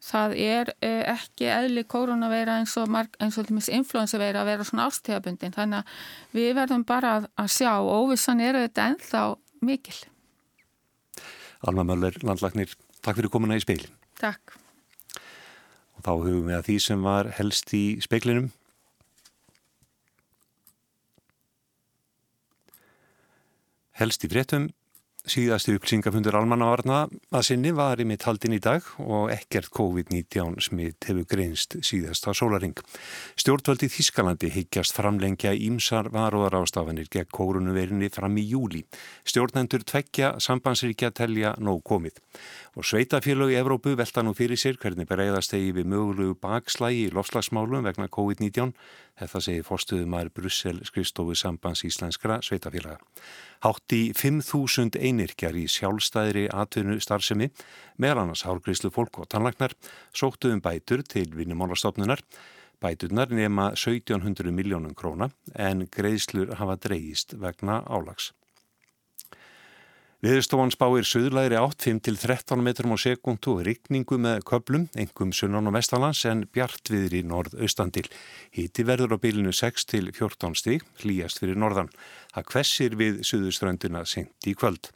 það 0.04 0.34
er 0.44 0.72
eh, 0.84 1.02
ekki 1.14 1.48
eðli 1.48 1.84
koronaveira 1.88 2.58
eins 2.60 2.74
og, 2.80 2.90
eins 3.22 3.38
og 3.40 3.50
influensaveira 3.50 4.42
að 4.42 4.50
vera 4.52 4.66
svona 4.68 4.88
ástíðabundin 4.90 5.54
þannig 5.54 5.80
að 5.80 6.36
við 6.36 6.50
verðum 6.58 6.84
bara 6.88 7.14
að, 7.18 7.30
að 7.40 7.52
sjá 7.56 7.70
og 7.78 7.92
óvissan 8.02 8.42
eru 8.44 8.64
þetta 8.66 8.88
ennþá 8.92 9.22
mikil. 9.64 9.96
Alma 11.64 11.86
Möller, 11.88 12.18
landlagnir, 12.20 12.74
takk 13.00 13.20
fyrir 13.20 13.32
komuna 13.32 13.56
í 13.56 13.64
speilin 13.64 13.94
Takk. 14.20 14.58
Og 15.96 16.04
þá 16.04 16.12
hugum 16.12 16.50
við 16.50 16.58
að 16.58 16.68
því 16.68 16.76
sem 16.84 17.08
var 17.08 17.32
helst 17.38 17.72
í 17.76 17.84
speiklinum 18.04 18.52
Helst 23.94 24.24
í 24.26 24.28
fréttum 24.28 24.72
Síðasti 25.24 25.72
upplýsingafundur 25.72 26.36
almannavarna 26.36 26.98
að 27.32 27.44
sinni 27.46 27.70
var 27.72 27.96
í 27.96 28.04
mitt 28.04 28.26
haldin 28.28 28.52
í 28.52 28.60
dag 28.60 28.84
og 29.00 29.30
ekkert 29.32 29.70
COVID-19 29.72 30.58
smitt 30.66 31.06
hefur 31.08 31.24
greinst 31.30 31.78
síðasta 31.80 32.34
sólaring. 32.36 32.74
Stjórnvöldi 33.40 33.88
Þískalandi 33.88 34.50
higgjast 34.52 34.92
framlengja 34.92 35.54
ímsar 35.56 36.10
varóðar 36.12 36.58
ástafanir 36.58 37.08
gegn 37.08 37.32
kórunuverinni 37.32 38.12
fram 38.12 38.36
í 38.36 38.44
júli. 38.50 38.82
Stjórnendur 39.24 39.86
tveggja 39.88 40.34
sambandsríkja 40.44 41.14
telja 41.16 41.54
nóg 41.56 41.80
komið. 41.88 42.20
Og 42.74 42.82
sveitafélög 42.82 43.52
í 43.52 43.58
Evrópu 43.60 43.92
velta 43.94 44.24
nú 44.26 44.32
fyrir 44.34 44.58
sér 44.58 44.74
hvernig 44.82 45.06
bereiðast 45.06 45.52
eigi 45.54 45.70
við 45.76 45.86
mögulegu 45.92 46.32
bakslægi 46.42 47.04
í 47.04 47.12
lofslagsmálum 47.14 47.86
vegna 47.86 48.08
COVID-19. 48.10 48.72
Þetta 49.20 49.42
segir 49.46 49.66
fórstuðumar 49.68 50.32
Brussel 50.34 50.80
skrifstofu 50.82 51.36
sambands 51.38 51.84
íslenskra 51.86 52.40
sveitafélaga. 52.42 52.98
Hátt 53.62 53.94
í 53.94 54.10
5.000 54.18 54.98
einirkjar 54.98 55.54
í 55.54 55.68
sjálfstæðri 55.70 56.48
atvinnu 56.50 56.98
starfsemi, 56.98 57.52
meðal 57.94 58.24
annars 58.24 58.42
hálgríslu 58.42 58.90
fólk 58.90 59.22
og 59.22 59.30
tannlagnar, 59.30 59.78
sóttuðum 60.10 60.64
bætur 60.64 61.06
til 61.06 61.30
vinnumálastofnunar. 61.30 62.26
Bæturnar 62.82 63.30
nema 63.30 63.70
1700 63.78 64.50
miljónum 64.50 64.98
króna 64.98 65.30
en 65.54 65.86
greiðslur 65.86 66.56
hafa 66.58 66.74
dreyist 66.82 67.38
vegna 67.38 67.84
álags. 67.86 68.34
Viðstofan 70.24 70.70
spáir 70.72 71.04
söðlæri 71.04 71.58
8-5-13 71.60 72.62
metrum 72.64 72.94
á 72.94 72.98
sekundu 73.02 73.58
og 73.58 73.66
rikningu 73.66 74.16
með 74.16 74.38
köplum, 74.48 74.86
engum 74.96 75.34
sunnan 75.36 75.68
og 75.68 75.74
vestalans 75.76 76.22
en 76.30 76.46
bjartviðri 76.48 77.18
norð-austandil. 77.28 78.06
Híti 78.56 78.86
verður 78.88 79.12
á 79.12 79.16
bylinu 79.20 79.52
6-14 79.52 80.54
stík, 80.56 80.86
hlýjast 81.02 81.42
fyrir 81.42 81.58
norðan. 81.60 81.90
Það 82.32 82.46
kvessir 82.54 82.96
við 82.96 83.18
söðuströndina 83.28 84.00
sent 84.08 84.48
í 84.48 84.54
kvöld. 84.56 84.88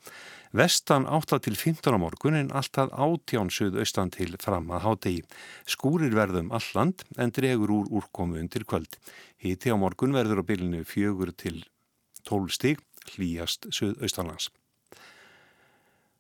Vestan 0.57 1.05
8-15 1.05 1.93
á 1.93 2.01
morgun 2.01 2.39
en 2.39 2.49
alltaf 2.57 2.89
átján 2.97 3.53
söðaustan 3.53 4.09
til 4.15 4.31
fram 4.41 4.73
að 4.73 4.87
hádegi. 4.87 5.27
Skúrir 5.69 6.17
verðum 6.17 6.49
alland 6.57 7.05
en 7.21 7.35
dregur 7.37 7.75
úr 7.83 7.91
úrkomu 8.01 8.41
undir 8.41 8.65
kvöld. 8.65 8.97
Híti 9.37 9.69
á 9.69 9.77
morgun 9.77 10.17
verður 10.17 10.41
á 10.41 10.49
bylinu 10.49 10.87
4-12 10.89 11.69
stík, 12.57 12.81
hlýjast 13.13 13.69
söðaustanlands. 13.69 14.49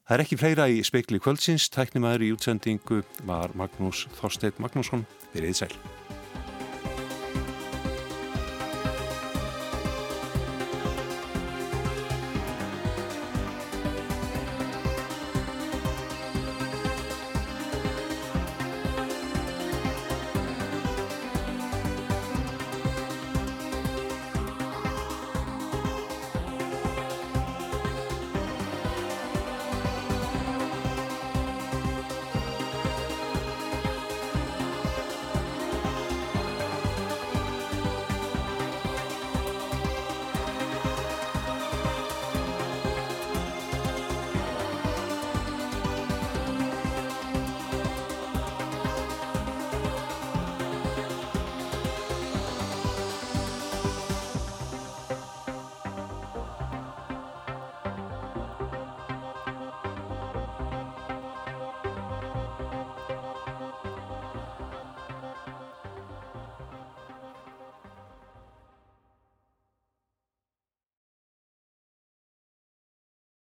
Það 0.08 0.14
er 0.16 0.22
ekki 0.24 0.36
fleira 0.40 0.64
í 0.72 0.76
spekli 0.88 1.18
kvöldsins, 1.20 1.66
tæknimaður 1.68 2.22
í 2.24 2.30
útsendingu 2.32 3.02
var 3.28 3.52
Magnús 3.60 4.06
Þorstedt 4.16 4.56
Magnússon, 4.56 5.04
verið 5.34 5.58
sæl. 5.58 5.74